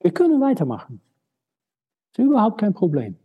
[0.00, 1.00] Wir können weitermachen.
[2.12, 3.16] Das ist überhaupt kein Problem.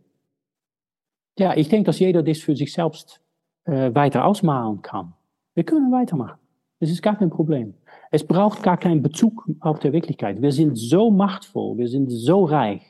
[1.38, 3.20] Ja, ich denke, dass jeder das für sich selbst
[3.64, 5.12] äh, weiter ausmalen kann.
[5.54, 6.38] Wir können weitermachen.
[6.80, 7.74] Das ist gar kein Problem.
[8.10, 10.40] Es braucht gar keinen Bezug auf der Wirklichkeit.
[10.40, 12.82] Wir sind so machtvoll, wir sind so reich,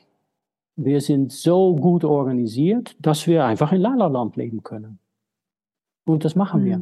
[0.75, 4.99] wir sind so gut organisiert, dass wir einfach in Lala-Land leben können.
[6.05, 6.81] Und das machen wir.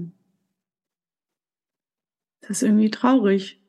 [2.41, 3.59] Das ist irgendwie traurig.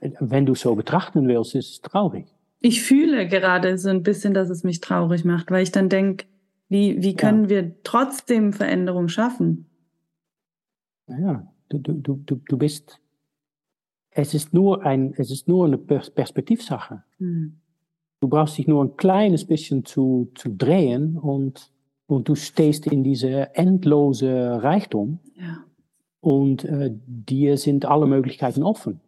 [0.00, 2.26] Wenn du so betrachten willst, ist es traurig.
[2.60, 6.26] Ich fühle gerade so ein bisschen, dass es mich traurig macht, weil ich dann denke,
[6.68, 7.50] wie, wie können ja.
[7.50, 9.66] wir trotzdem Veränderung schaffen?
[11.06, 13.00] Ja, du, du, du, du bist,
[14.10, 17.04] es ist nur ein, es ist nur eine Perspektivsache.
[17.18, 17.60] Hm.
[18.20, 21.72] Du brauchst dich nur ein kleines bisschen zu, zu drehen und,
[22.06, 25.20] und du stehst in diese endlose Reichtum.
[25.36, 25.58] Ja.
[26.20, 29.00] Und äh, dir sind alle Möglichkeiten offen.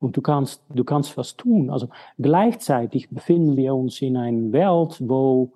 [0.00, 1.70] Und du kannst, du kannst was tun.
[1.70, 1.88] Also
[2.18, 5.52] gleichzeitig befinden wir uns in einer Welt, wo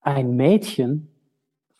[0.00, 1.08] ein Mädchen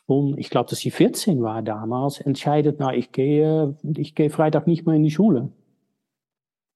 [0.07, 4.67] von, ich glaube, dass sie 14 war damals, entscheidet, na, ich gehe, ich gehe Freitag
[4.67, 5.51] nicht mehr in die Schule.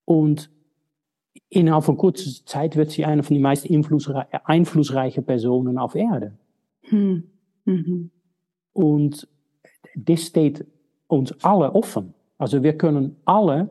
[0.04, 0.50] Und
[1.48, 3.68] innerhalb von kurzer Zeit wird sie eine von den meist
[4.44, 6.36] einflussreichen Personen auf Erde.
[6.82, 7.24] Hm.
[7.64, 8.10] Mhm.
[8.72, 9.28] Und
[9.96, 10.66] das steht
[11.06, 12.14] uns alle offen.
[12.38, 13.70] Also wir können alle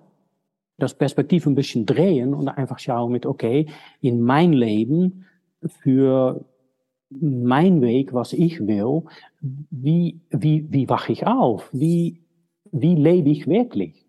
[0.77, 3.67] das Perspektiv ein bisschen drehen und einfach schauen mit, okay,
[4.01, 5.25] in mein Leben
[5.67, 6.45] für
[7.09, 9.03] mein Weg, was ich will,
[9.41, 11.69] wie, wie, wie wache ich auf?
[11.71, 12.23] Wie,
[12.71, 14.05] wie lebe ich wirklich?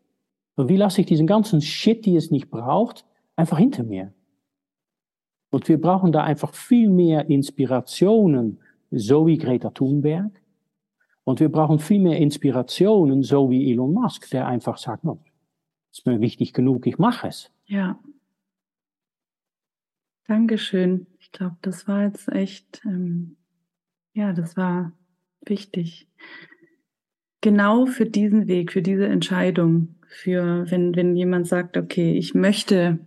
[0.57, 3.05] Und wie lasse ich diesen ganzen Shit, die es nicht braucht,
[3.37, 4.13] einfach hinter mir.
[5.51, 8.59] Und wir brauchen da einfach viel mehr Inspirationen,
[8.91, 10.41] so wie Greta Thunberg.
[11.25, 15.19] Und wir brauchen viel mehr Inspirationen, so wie Elon Musk, der einfach sagt, no,
[15.95, 17.53] ist mir wichtig genug, ich mache es.
[17.67, 17.99] Ja.
[20.27, 21.07] Dankeschön.
[21.21, 23.37] Ich glaube, das war jetzt echt, ähm,
[24.13, 24.93] ja, das war
[25.47, 26.09] wichtig.
[27.41, 32.99] Genau für diesen Weg, für diese Entscheidung, für wenn, wenn jemand sagt, okay, ich möchte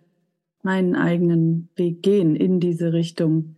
[0.64, 3.58] meinen eigenen Weg gehen in diese Richtung.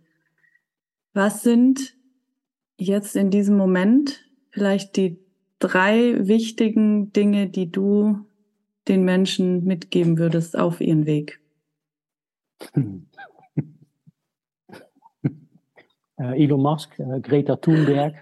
[1.12, 1.96] Was sind
[2.78, 5.18] jetzt in diesem Moment vielleicht die
[5.60, 8.26] drei wichtigen Dinge, die du
[8.88, 11.40] den Menschen mitgeben würdest auf ihren Weg?
[16.20, 18.14] Äh, Elon Musk, äh, Greta Thunberg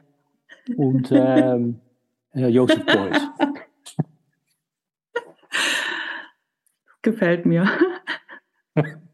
[0.76, 1.80] und ähm,
[2.32, 3.22] äh, Joseph Beuys.
[7.02, 7.68] Gefällt mir.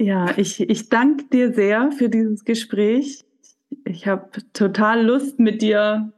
[0.00, 3.24] Ja, ich, ich danke dir sehr für dieses Gespräch.
[3.84, 6.12] Ich habe total Lust, mit dir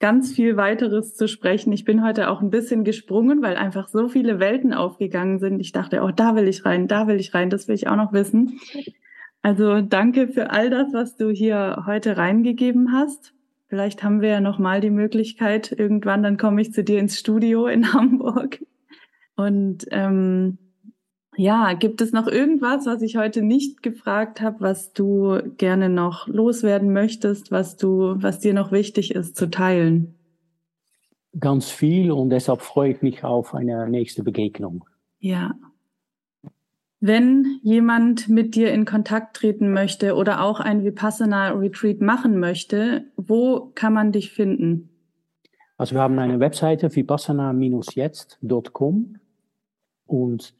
[0.00, 1.72] ganz viel weiteres zu sprechen.
[1.72, 5.60] Ich bin heute auch ein bisschen gesprungen, weil einfach so viele Welten aufgegangen sind.
[5.60, 7.96] Ich dachte, oh, da will ich rein, da will ich rein, das will ich auch
[7.96, 8.60] noch wissen.
[9.42, 13.34] Also danke für all das, was du hier heute reingegeben hast.
[13.68, 17.18] Vielleicht haben wir ja noch mal die Möglichkeit, irgendwann, dann komme ich zu dir ins
[17.18, 18.60] Studio in Hamburg.
[19.36, 20.58] Und ähm,
[21.38, 26.28] ja, gibt es noch irgendwas, was ich heute nicht gefragt habe, was du gerne noch
[26.28, 30.18] loswerden möchtest, was du, was dir noch wichtig ist zu teilen?
[31.38, 34.86] ganz viel und deshalb freue ich mich auf eine nächste Begegnung.
[35.18, 35.54] Ja.
[37.00, 43.04] Wenn jemand mit dir in Kontakt treten möchte oder auch ein Vipassana Retreat machen möchte,
[43.16, 44.90] wo kann man dich finden?
[45.76, 49.16] Also wir haben eine Webseite vipassana-jetzt.com
[50.06, 50.57] und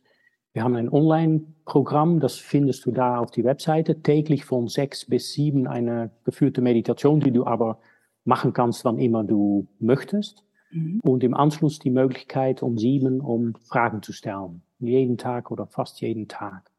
[0.52, 5.32] wir haben ein Online-Programm, das findest du da auf die Webseite, täglich von sechs bis
[5.32, 7.78] sieben eine geführte Meditation, die du aber
[8.24, 10.44] machen kannst, wann immer du möchtest.
[10.70, 11.00] Mhm.
[11.02, 14.62] Und im Anschluss die Möglichkeit, um sieben, um Fragen zu stellen.
[14.78, 16.70] Jeden Tag oder fast jeden Tag.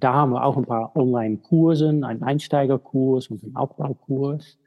[0.00, 4.58] Da haben wir auch ein paar Online-Kurse, einen Einsteigerkurs und einen Aufbaukurs.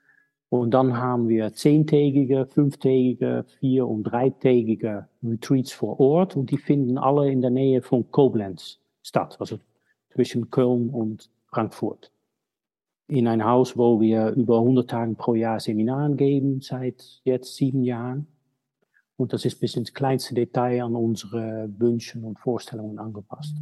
[0.51, 6.35] Und dann haben wir zehntägige, fünftägige, vier- und dreitägige Retreats vor Ort.
[6.35, 9.59] Und die finden alle in der Nähe von Koblenz statt, also
[10.09, 12.11] zwischen Köln und Frankfurt.
[13.07, 17.85] In ein Haus, wo wir über 100 Tage pro Jahr Seminaren geben, seit jetzt sieben
[17.85, 18.27] Jahren.
[19.15, 23.55] Und das ist bis ins kleinste Detail an unsere Wünsche und Vorstellungen angepasst.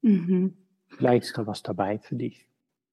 [0.00, 0.56] Mhm.
[0.88, 2.48] Vielleicht ist da was dabei für dich.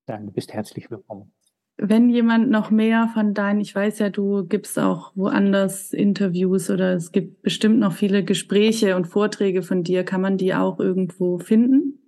[0.05, 1.31] Dann du bist herzlich willkommen
[1.81, 6.93] wenn jemand noch mehr von deinen, ich weiß ja, du gibst auch woanders Interviews oder
[6.93, 11.37] es gibt bestimmt noch viele Gespräche und Vorträge von dir, kann man die auch irgendwo
[11.39, 11.99] finden?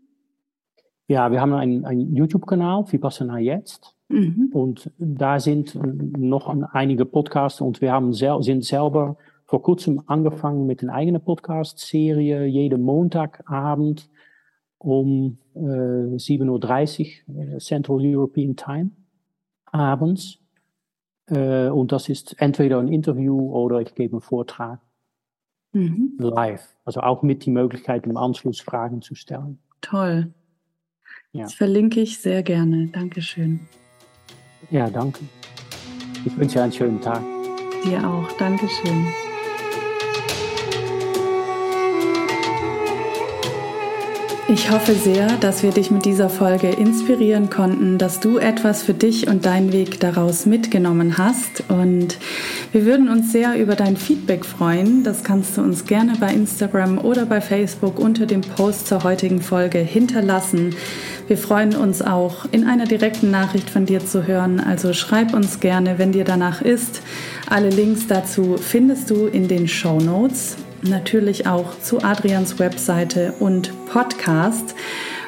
[1.07, 3.95] Ja, wir haben einen, einen YouTube-Kanal, Vipassana Jetzt.
[4.09, 4.49] Mhm.
[4.53, 5.77] Und da sind
[6.17, 11.21] noch einige Podcasts und wir haben sel sind selber vor kurzem angefangen mit einer eigenen
[11.21, 14.09] Podcast-Serie, jeden Montagabend
[14.77, 18.91] um äh, 7.30 Uhr äh, Central European Time
[19.71, 20.39] abends.
[21.27, 24.79] Äh, und das ist entweder ein Interview oder ich gebe einen Vortrag
[25.73, 26.15] mhm.
[26.17, 26.67] live.
[26.85, 29.59] Also auch mit die Möglichkeit, im Anschluss Fragen zu stellen.
[29.81, 30.33] Toll.
[31.31, 31.43] Ja.
[31.43, 32.87] Das verlinke ich sehr gerne.
[32.87, 33.61] Dankeschön.
[34.69, 35.21] Ja, danke.
[36.25, 37.21] Ich wünsche einen schönen Tag.
[37.83, 38.31] Dir auch.
[38.37, 39.07] Dankeschön.
[44.53, 48.93] Ich hoffe sehr, dass wir dich mit dieser Folge inspirieren konnten, dass du etwas für
[48.93, 51.63] dich und deinen Weg daraus mitgenommen hast.
[51.69, 52.17] Und
[52.73, 55.05] wir würden uns sehr über dein Feedback freuen.
[55.05, 59.41] Das kannst du uns gerne bei Instagram oder bei Facebook unter dem Post zur heutigen
[59.41, 60.75] Folge hinterlassen.
[61.29, 64.59] Wir freuen uns auch, in einer direkten Nachricht von dir zu hören.
[64.59, 67.01] Also schreib uns gerne, wenn dir danach ist.
[67.49, 73.71] Alle Links dazu findest du in den Show Notes natürlich auch zu Adrians Webseite und
[73.87, 74.75] Podcast.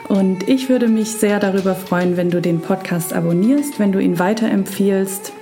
[0.07, 4.19] Und ich würde mich sehr darüber freuen, wenn du den Podcast abonnierst, wenn du ihn
[4.19, 5.34] weiterempfiehlst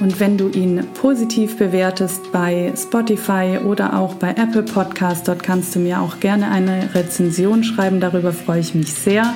[0.00, 5.26] und wenn du ihn positiv bewertest bei Spotify oder auch bei Apple Podcast.
[5.26, 8.00] Dort kannst du mir auch gerne eine Rezension schreiben.
[8.00, 9.34] Darüber freue ich mich sehr.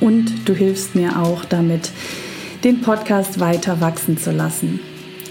[0.00, 1.90] Und du hilfst mir auch damit,
[2.64, 4.80] den Podcast weiter wachsen zu lassen.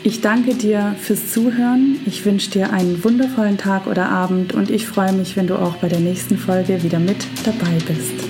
[0.02, 2.00] Ich danke dir fürs Zuhören.
[2.06, 5.76] Ich wünsche dir einen wundervollen Tag oder Abend und ich freue mich, wenn du auch
[5.76, 8.29] bei der nächsten Folge wieder mit dabei bist.